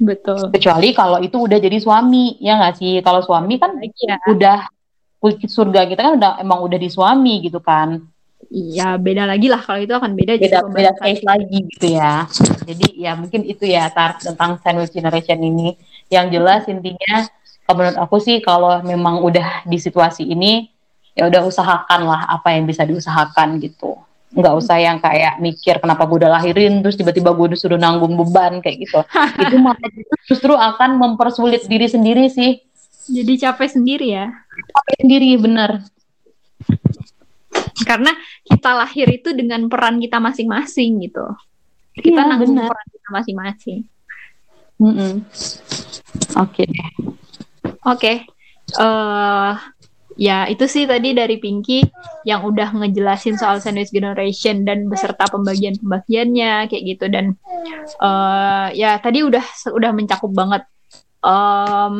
Betul. 0.00 0.48
Kecuali 0.48 0.96
kalau 0.96 1.20
itu 1.20 1.36
udah 1.36 1.60
jadi 1.60 1.76
suami, 1.76 2.40
ya 2.40 2.56
nggak 2.56 2.74
sih? 2.80 3.04
Kalau 3.04 3.20
suami 3.20 3.60
kan 3.60 3.76
ya. 3.76 4.16
udah 4.32 4.64
surga 5.44 5.84
kita 5.84 6.00
kan 6.00 6.12
udah 6.16 6.30
emang 6.40 6.64
udah 6.64 6.78
di 6.80 6.88
suami 6.88 7.44
gitu 7.44 7.60
kan. 7.60 8.00
Iya, 8.48 8.96
beda 8.96 9.28
lagi 9.28 9.52
lah 9.52 9.60
kalau 9.60 9.84
itu 9.84 9.92
akan 9.92 10.16
beda. 10.16 10.40
Beda, 10.40 10.64
beda 10.64 10.92
case 10.96 11.20
lagi 11.20 11.68
gitu 11.68 11.86
ya. 12.00 12.24
Jadi 12.64 12.96
ya 12.96 13.12
mungkin 13.12 13.44
itu 13.44 13.68
ya 13.68 13.92
tar 13.92 14.16
tentang 14.16 14.56
sandwich 14.64 14.96
generation 14.96 15.36
ini. 15.44 15.76
Yang 16.08 16.40
jelas 16.40 16.64
intinya 16.64 17.28
menurut 17.72 17.98
aku 17.98 18.16
sih 18.18 18.38
kalau 18.40 18.80
memang 18.82 19.20
udah 19.20 19.64
di 19.64 19.76
situasi 19.76 20.24
ini 20.24 20.68
ya 21.12 21.26
udah 21.26 21.42
usahakan 21.44 22.06
lah 22.06 22.22
apa 22.30 22.54
yang 22.54 22.64
bisa 22.64 22.86
diusahakan 22.86 23.58
gitu 23.58 23.98
nggak 24.30 24.54
usah 24.54 24.78
yang 24.78 25.02
kayak 25.02 25.42
mikir 25.42 25.82
kenapa 25.82 26.06
gue 26.06 26.22
udah 26.22 26.38
lahirin 26.38 26.86
terus 26.86 26.94
tiba-tiba 26.94 27.34
gue 27.34 27.58
disuruh 27.58 27.74
nanggung 27.74 28.14
beban 28.14 28.62
kayak 28.62 28.86
gitu 28.86 29.02
itu 29.42 29.56
malah 29.58 29.90
justru 30.30 30.54
akan 30.54 31.02
mempersulit 31.02 31.66
diri 31.66 31.90
sendiri 31.90 32.30
sih 32.30 32.62
jadi 33.10 33.50
capek 33.50 33.74
sendiri 33.74 34.06
ya 34.06 34.26
capek 34.70 34.94
sendiri 35.02 35.34
bener 35.34 35.70
karena 37.82 38.12
kita 38.46 38.70
lahir 38.76 39.08
itu 39.10 39.34
dengan 39.34 39.66
peran 39.66 39.98
kita 39.98 40.22
masing-masing 40.22 41.02
gitu 41.02 41.26
kita 41.90 42.22
Iya, 42.22 42.28
nanggung 42.30 42.54
benar. 42.54 42.70
peran 42.70 42.86
kita 42.94 43.08
masing-masing. 43.10 43.78
Mm-mm. 44.80 45.12
Oke 46.38 46.62
deh. 46.64 46.90
Oke, 47.88 48.28
eh 48.76 49.52
ya 50.20 50.44
itu 50.52 50.68
sih 50.68 50.84
tadi 50.84 51.16
dari 51.16 51.40
Pinky 51.40 51.80
yang 52.28 52.44
udah 52.44 52.76
ngejelasin 52.76 53.40
soal 53.40 53.56
sandwich 53.64 53.88
generation 53.88 54.68
dan 54.68 54.84
beserta 54.84 55.24
pembagian-pembagiannya 55.32 56.68
kayak 56.68 56.84
gitu. 56.84 57.08
Dan 57.08 57.40
eh 58.00 58.66
ya 58.76 59.00
tadi 59.00 59.24
udah 59.24 59.44
udah 59.72 59.90
mencakup 59.96 60.28
banget. 60.32 60.62
Em, 61.24 61.96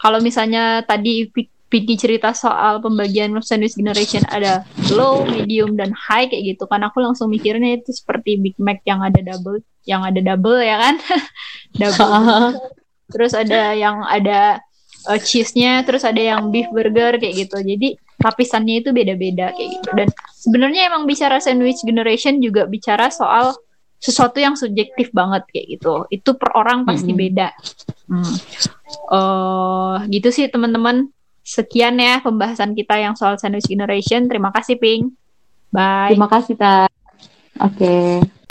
kalau 0.00 0.18
misalnya 0.20 0.84
tadi 0.84 1.28
Pi- 1.32 1.52
Pinky 1.70 1.94
cerita 1.94 2.34
soal 2.34 2.82
pembagian 2.82 3.30
sandwich 3.46 3.78
generation 3.78 4.26
ada 4.26 4.66
low, 4.90 5.22
medium 5.22 5.78
dan 5.78 5.94
high 5.94 6.26
kayak 6.26 6.58
gitu 6.58 6.66
kan 6.66 6.82
aku 6.82 6.98
langsung 6.98 7.30
mikirnya 7.30 7.78
itu 7.78 7.94
seperti 7.94 8.42
Big 8.42 8.58
Mac 8.58 8.82
yang 8.82 9.06
ada 9.06 9.22
double, 9.22 9.62
yang 9.86 10.02
ada 10.02 10.18
double 10.18 10.58
ya 10.58 10.76
kan, 10.82 10.98
double. 11.80 12.58
Terus 13.14 13.32
ada 13.38 13.70
yang 13.74 14.02
ada 14.02 14.58
uh, 15.08 15.20
cheese-nya, 15.20 15.86
terus 15.86 16.04
ada 16.04 16.18
yang 16.20 16.50
beef 16.52 16.68
burger 16.68 17.16
kayak 17.16 17.46
gitu. 17.46 17.56
Jadi 17.60 17.96
lapisannya 18.20 18.84
itu 18.84 18.90
beda-beda 18.92 19.54
kayak 19.56 19.70
gitu. 19.80 19.88
Dan 19.96 20.08
sebenarnya 20.36 20.92
emang 20.92 21.08
bicara 21.08 21.40
sandwich 21.40 21.80
generation 21.86 22.42
juga 22.42 22.68
bicara 22.68 23.08
soal 23.08 23.56
sesuatu 24.00 24.40
yang 24.40 24.56
subjektif 24.56 25.12
banget 25.12 25.44
kayak 25.52 25.66
gitu. 25.76 26.08
Itu 26.08 26.36
per 26.36 26.56
orang 26.56 26.88
pasti 26.88 27.12
Mm-mm. 27.12 27.22
beda. 27.24 27.48
Hmm. 28.08 28.34
Eh, 29.12 29.96
gitu 30.16 30.28
sih 30.32 30.48
teman-teman. 30.48 31.08
Sekian 31.40 31.98
ya 31.98 32.20
pembahasan 32.20 32.76
kita 32.76 33.00
yang 33.00 33.16
soal 33.16 33.36
sandwich 33.36 33.68
generation. 33.68 34.28
Terima 34.28 34.52
kasih 34.52 34.76
Ping. 34.80 35.12
Bye. 35.72 36.14
Terima 36.14 36.28
kasih, 36.28 36.54
Ta. 36.58 36.86
Oke. 37.60 38.39